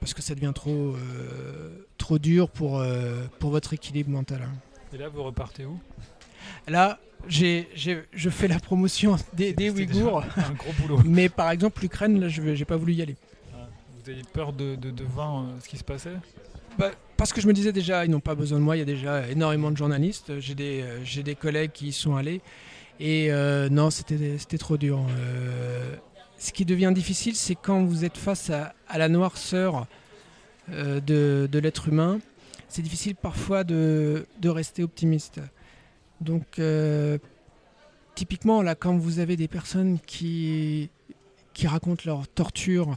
parce 0.02 0.14
que 0.14 0.20
ça 0.22 0.34
devient 0.34 0.52
trop 0.54 0.94
euh, 0.96 1.70
trop 1.96 2.18
dur 2.18 2.48
pour 2.50 2.80
euh, 2.80 3.24
pour 3.38 3.50
votre 3.50 3.72
équilibre 3.72 4.10
mental. 4.10 4.42
hein. 4.42 4.52
Et 4.92 4.98
là, 4.98 5.08
vous 5.08 5.22
repartez 5.22 5.64
où? 5.64 5.78
Là, 6.68 6.98
je 7.28 7.64
fais 8.30 8.48
la 8.48 8.58
promotion 8.58 9.16
des, 9.32 9.52
des 9.52 9.70
Ouïghours, 9.70 10.24
Un 10.36 10.52
gros 10.54 10.72
boulot. 10.80 11.00
mais 11.04 11.28
par 11.28 11.50
exemple 11.50 11.80
l'Ukraine, 11.82 12.20
là, 12.20 12.28
je 12.28 12.54
j'ai 12.54 12.64
pas 12.64 12.76
voulu 12.76 12.94
y 12.94 13.02
aller. 13.02 13.16
Ah, 13.54 13.68
Vous 14.04 14.10
avez 14.10 14.22
peur 14.32 14.52
de, 14.52 14.74
de, 14.74 14.90
de 14.90 15.04
voir 15.04 15.38
euh, 15.40 15.44
ce 15.62 15.68
qui 15.68 15.78
se 15.78 15.84
passait? 15.84 16.16
Bah, 16.78 16.90
parce 17.16 17.32
que 17.32 17.40
je 17.40 17.46
me 17.46 17.52
disais 17.52 17.72
déjà, 17.72 18.04
ils 18.04 18.10
n'ont 18.10 18.20
pas 18.20 18.34
besoin 18.34 18.58
de 18.58 18.64
moi, 18.64 18.76
il 18.76 18.80
y 18.80 18.82
a 18.82 18.86
déjà 18.86 19.28
énormément 19.28 19.70
de 19.70 19.76
journalistes, 19.76 20.40
j'ai 20.40 20.54
des, 20.56 20.84
j'ai 21.04 21.22
des 21.22 21.34
collègues 21.36 21.70
qui 21.72 21.88
y 21.88 21.92
sont 21.92 22.16
allés, 22.16 22.40
et 22.98 23.30
euh, 23.30 23.68
non, 23.68 23.90
c'était, 23.90 24.38
c'était 24.38 24.58
trop 24.58 24.76
dur. 24.76 24.98
Euh, 25.10 25.94
ce 26.42 26.52
qui 26.52 26.64
devient 26.64 26.90
difficile, 26.92 27.36
c'est 27.36 27.54
quand 27.54 27.84
vous 27.84 28.04
êtes 28.04 28.16
face 28.16 28.50
à, 28.50 28.74
la 28.98 29.08
noirceur 29.08 29.86
euh, 30.72 30.98
de, 30.98 31.58
l'être 31.58 31.86
humain, 31.86 32.18
c'est 32.68 32.82
difficile 32.82 33.14
parfois 33.14 33.62
de, 33.62 34.26
de 34.40 34.48
rester 34.48 34.82
optimiste. 34.82 35.40
Donc, 36.20 36.58
euh, 36.58 37.18
typiquement, 38.16 38.60
là, 38.60 38.74
quand 38.74 38.96
vous 38.96 39.20
avez 39.20 39.36
des 39.36 39.46
personnes 39.46 40.00
qui, 40.04 40.90
qui 41.54 41.68
racontent 41.68 42.02
leur 42.06 42.26
torture, 42.26 42.96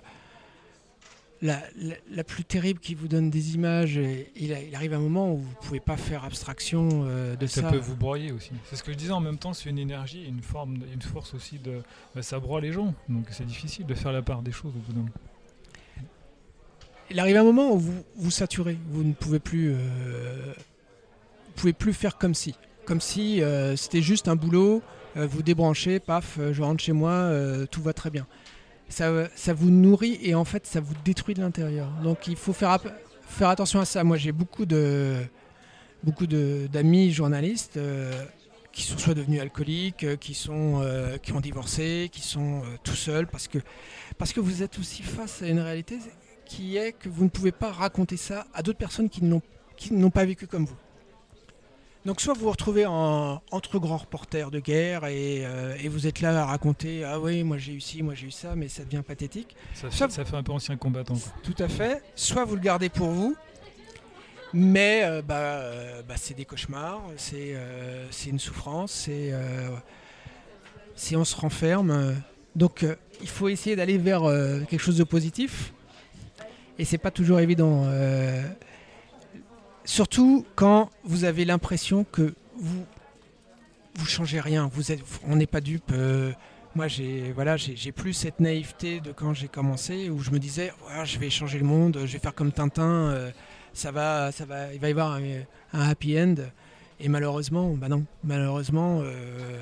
la, 1.41 1.61
la- 1.77 1.95
la 2.11 2.23
plus 2.23 2.43
terrible 2.45 2.79
qui 2.79 2.95
vous 2.95 3.07
donne 3.07 3.29
des 3.29 3.55
images, 3.55 3.97
et 3.97 4.31
il, 4.37 4.53
a- 4.53 4.61
il 4.61 4.73
arrive 4.75 4.93
un 4.93 4.99
moment 4.99 5.31
où 5.33 5.37
vous 5.37 5.49
ne 5.49 5.65
pouvez 5.67 5.79
pas 5.79 5.97
faire 5.97 6.23
abstraction 6.23 7.03
euh, 7.07 7.35
de 7.35 7.45
Ça, 7.45 7.61
ça. 7.61 7.69
peut 7.69 7.77
vous 7.77 7.95
broyer 7.95 8.31
aussi. 8.31 8.51
C'est 8.69 8.75
ce 8.77 8.83
que 8.83 8.91
je 8.91 8.97
disais 8.97 9.11
en 9.11 9.19
même 9.19 9.37
temps, 9.37 9.53
c'est 9.53 9.69
une 9.69 9.77
énergie, 9.79 10.23
une 10.25 10.41
forme, 10.41 10.77
une 10.93 11.01
force 11.01 11.33
aussi 11.33 11.59
de. 11.59 11.81
bah, 12.15 12.21
ça 12.21 12.39
broie 12.39 12.61
les 12.61 12.71
gens, 12.71 12.93
donc 13.09 13.25
c'est 13.31 13.45
difficile 13.45 13.85
de 13.85 13.93
faire 13.93 14.11
la 14.13 14.21
part 14.21 14.41
des 14.41 14.51
choses 14.53 14.71
au 14.75 14.79
bout 14.79 14.91
d'un 14.93 14.99
moment. 14.99 15.11
Il 17.11 17.19
arrive 17.19 17.37
un 17.37 17.43
moment 17.43 17.71
où 17.73 17.77
vous 17.79 18.03
vous 18.15 18.31
saturez, 18.31 18.77
vous 18.89 19.03
ne 19.03 19.13
pouvez 19.13 19.39
plus, 19.39 19.73
euh, 19.73 20.53
vous 21.47 21.51
pouvez 21.55 21.73
plus 21.73 21.93
faire 21.93 22.17
comme 22.17 22.33
si, 22.33 22.55
comme 22.85 22.99
si 23.01 23.41
euh, 23.43 23.75
c'était 23.75 24.01
juste 24.01 24.27
un 24.27 24.35
boulot, 24.35 24.81
vous 25.15 25.43
débranchez, 25.43 25.99
paf, 25.99 26.39
je 26.51 26.61
rentre 26.61 26.83
chez 26.83 26.91
moi, 26.91 27.31
tout 27.71 27.81
va 27.81 27.93
très 27.93 28.09
bien. 28.09 28.25
Ça, 28.87 29.27
ça 29.35 29.53
vous 29.53 29.71
nourrit 29.71 30.19
et 30.21 30.35
en 30.35 30.45
fait 30.45 30.67
ça 30.67 30.79
vous 30.79 30.93
détruit 31.03 31.33
de 31.33 31.41
l'intérieur. 31.41 31.89
Donc 32.03 32.27
il 32.27 32.35
faut 32.35 32.53
faire, 32.53 32.77
faire 33.27 33.49
attention 33.49 33.79
à 33.79 33.85
ça. 33.85 34.03
Moi 34.03 34.17
j'ai 34.17 34.31
beaucoup 34.31 34.65
de 34.65 35.17
beaucoup 36.03 36.27
d'amis 36.27 37.11
journalistes 37.11 37.77
euh, 37.77 38.11
qui 38.71 38.83
sont 38.83 38.97
soit 38.97 39.15
devenus 39.15 39.41
alcooliques, 39.41 40.03
euh, 40.03 40.15
qui 40.15 40.35
sont 40.35 40.81
euh, 40.81 41.17
qui 41.17 41.33
ont 41.33 41.41
divorcé, 41.41 42.09
qui 42.11 42.21
sont 42.21 42.61
tout 42.83 42.95
seuls 42.95 43.27
parce 43.27 43.47
que 43.47 43.57
parce 44.17 44.31
que 44.31 44.39
vous 44.39 44.61
êtes 44.61 44.77
aussi 44.77 45.01
face 45.01 45.41
à 45.41 45.47
une 45.47 45.59
réalité 45.59 45.97
qui 46.45 46.77
est 46.77 46.91
que 46.93 47.09
vous 47.09 47.23
ne 47.23 47.29
pouvez 47.29 47.51
pas 47.51 47.71
raconter 47.71 48.17
ça 48.17 48.45
à 48.53 48.61
d'autres 48.61 48.77
personnes 48.77 49.09
qui 49.09 49.23
n'ont 49.23 50.11
pas 50.11 50.25
vécu 50.25 50.45
comme 50.45 50.65
vous. 50.65 50.77
Donc 52.05 52.21
soit 52.21 52.35
vous 52.35 52.41
vous 52.41 52.51
retrouvez 52.51 52.85
en, 52.85 53.41
entre 53.51 53.79
grands 53.79 53.97
reporters 53.97 54.51
de 54.51 54.59
guerre 54.59 55.05
et, 55.05 55.43
euh, 55.43 55.75
et 55.81 55.87
vous 55.87 56.05
êtes 56.05 56.21
là 56.21 56.39
à 56.43 56.45
raconter 56.45 57.03
ah 57.03 57.19
oui 57.19 57.43
moi 57.43 57.57
j'ai 57.57 57.73
eu 57.73 57.81
ci, 57.81 58.03
moi 58.03 58.13
j'ai 58.13 58.27
eu 58.27 58.31
ça, 58.31 58.55
mais 58.55 58.67
ça 58.67 58.83
devient 58.85 59.01
pathétique. 59.01 59.55
Ça, 59.73 59.89
fait- 59.89 60.11
ça 60.11 60.23
fait 60.25 60.35
un 60.35 60.43
peu 60.43 60.51
ancien 60.51 60.77
combattant. 60.77 61.15
quoi. 61.15 61.33
Tout 61.41 61.55
à 61.63 61.67
fait. 61.67 62.03
Soit 62.15 62.45
vous 62.45 62.55
le 62.55 62.61
gardez 62.61 62.89
pour 62.89 63.09
vous, 63.09 63.35
mais 64.53 65.01
euh, 65.03 65.23
bah, 65.23 65.35
euh, 65.37 66.03
bah, 66.07 66.13
c'est 66.17 66.35
des 66.35 66.45
cauchemars, 66.45 67.01
c'est 67.17 67.55
une 68.27 68.39
souffrance, 68.39 68.91
c'est 68.91 69.33
c'est 70.95 71.15
on 71.15 71.25
se 71.25 71.35
renferme. 71.35 72.15
Donc 72.55 72.85
il 73.21 73.27
faut 73.27 73.49
essayer 73.49 73.75
d'aller 73.75 73.97
vers 73.97 74.21
quelque 74.69 74.77
chose 74.81 74.97
de 74.97 75.03
positif. 75.03 75.73
Et 76.77 76.85
c'est 76.85 76.97
pas 76.99 77.09
toujours 77.11 77.39
évident. 77.39 77.85
Surtout 79.85 80.45
quand 80.55 80.89
vous 81.03 81.23
avez 81.23 81.45
l'impression 81.45 82.03
que 82.11 82.33
vous 82.57 82.85
vous 83.97 84.05
changez 84.05 84.39
rien. 84.41 84.69
Vous 84.73 84.91
êtes, 84.91 85.01
on 85.25 85.35
n'est 85.37 85.47
pas 85.47 85.61
dupe. 85.61 85.91
euh, 85.93 86.33
moi, 86.75 86.87
j'ai 86.89 87.31
voilà, 87.31 87.55
j'ai 87.55 87.91
plus 87.93 88.11
cette 88.13 88.41
naïveté 88.41 88.99
de 88.99 89.13
quand 89.13 89.33
j'ai 89.33 89.47
commencé 89.47 90.09
où 90.09 90.19
je 90.19 90.31
me 90.31 90.39
disais, 90.39 90.73
Voilà, 90.83 91.05
je 91.05 91.17
vais 91.17 91.29
changer 91.29 91.57
le 91.59 91.65
monde, 91.65 91.97
je 92.05 92.11
vais 92.13 92.19
faire 92.19 92.33
comme 92.35 92.51
Tintin, 92.51 92.83
euh, 92.83 93.31
ça 93.73 93.91
va, 93.91 94.31
ça 94.33 94.43
va, 94.45 94.73
il 94.73 94.79
va 94.81 94.87
y 94.89 94.91
avoir 94.91 95.13
un, 95.13 95.21
un 95.71 95.89
happy 95.89 96.19
end. 96.19 96.35
Et 96.99 97.07
malheureusement, 97.07 97.69
bah 97.75 97.87
non, 97.87 98.05
malheureusement, 98.25 98.99
euh, 99.03 99.59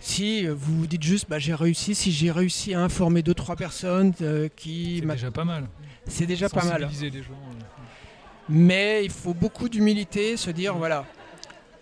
si 0.00 0.46
vous 0.46 0.80
vous 0.80 0.86
dites 0.86 1.02
juste, 1.02 1.28
bah 1.30 1.38
j'ai 1.38 1.54
réussi, 1.54 1.94
si 1.94 2.12
j'ai 2.12 2.30
réussi 2.30 2.74
à 2.74 2.80
informer 2.82 3.22
deux 3.22 3.34
trois 3.34 3.56
personnes 3.56 4.12
qui, 4.54 4.98
C'est 5.00 5.06
déjà 5.06 5.30
pas 5.30 5.44
mal. 5.44 5.66
c'est 6.06 6.26
déjà 6.26 6.48
pas 6.50 6.64
mal. 6.64 6.82
Sensibiliser 6.82 7.10
les 7.10 7.22
gens. 7.22 7.32
Mais 8.48 9.04
il 9.04 9.10
faut 9.10 9.34
beaucoup 9.34 9.68
d'humilité, 9.68 10.36
se 10.36 10.50
dire 10.50 10.74
voilà, 10.76 11.04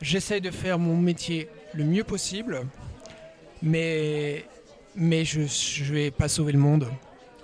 j'essaye 0.00 0.40
de 0.40 0.50
faire 0.50 0.79
mon 0.79 0.96
métier 0.96 1.48
le 1.74 1.85
mieux 1.85 2.05
possible, 2.05 2.62
mais, 3.62 4.44
mais 4.94 5.24
je 5.24 5.40
ne 5.42 5.92
vais 5.94 6.11
pas 6.11 6.29
sauver 6.29 6.52
le 6.52 6.59
monde. 6.59 6.88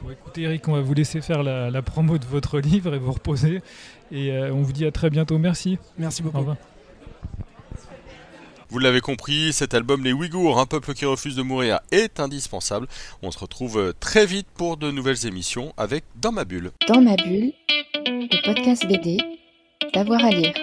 Bon, 0.03 0.11
écoutez 0.11 0.43
Eric, 0.43 0.67
on 0.67 0.73
va 0.73 0.81
vous 0.81 0.95
laisser 0.95 1.21
faire 1.21 1.43
la, 1.45 1.71
la 1.71 1.83
promo 1.83 2.19
de 2.19 2.25
votre 2.27 2.59
livre 2.61 2.95
et 2.95 2.99
vous 2.99 3.13
reposer. 3.13 3.63
Et 4.11 4.33
euh, 4.33 4.53
on 4.53 4.63
vous 4.63 4.73
dit 4.73 4.85
à 4.85 4.91
très 4.91 5.11
bientôt. 5.11 5.39
Merci. 5.39 5.79
Merci 5.97 6.23
Au 6.23 6.25
beaucoup. 6.25 6.39
revoir. 6.39 6.57
Vous 8.73 8.79
l'avez 8.79 9.03
compris, 9.03 9.53
cet 9.53 9.75
album 9.75 10.03
Les 10.03 10.15
Ouïghours, 10.15 10.59
un 10.59 10.65
peuple 10.65 10.95
qui 10.95 11.05
refuse 11.05 11.37
de 11.37 11.43
mourir, 11.43 11.81
est 11.91 12.21
indispensable. 12.21 12.87
On 13.23 13.31
se 13.31 13.39
retrouve 13.39 13.79
euh, 13.79 13.93
très 14.01 14.25
vite 14.25 14.47
pour 14.55 14.79
de 14.79 14.91
nouvelles 14.91 15.27
émissions 15.27 15.75
avec 15.77 16.05
Dans 16.17 16.33
ma 16.33 16.47
bulle. 16.47 16.71
Dans 16.89 17.03
ma 17.03 17.17
bulle, 17.17 17.53
le 18.07 18.47
podcast 18.47 18.87
BD, 18.87 19.19
d'avoir 19.93 20.25
à 20.25 20.31
lire. 20.31 20.55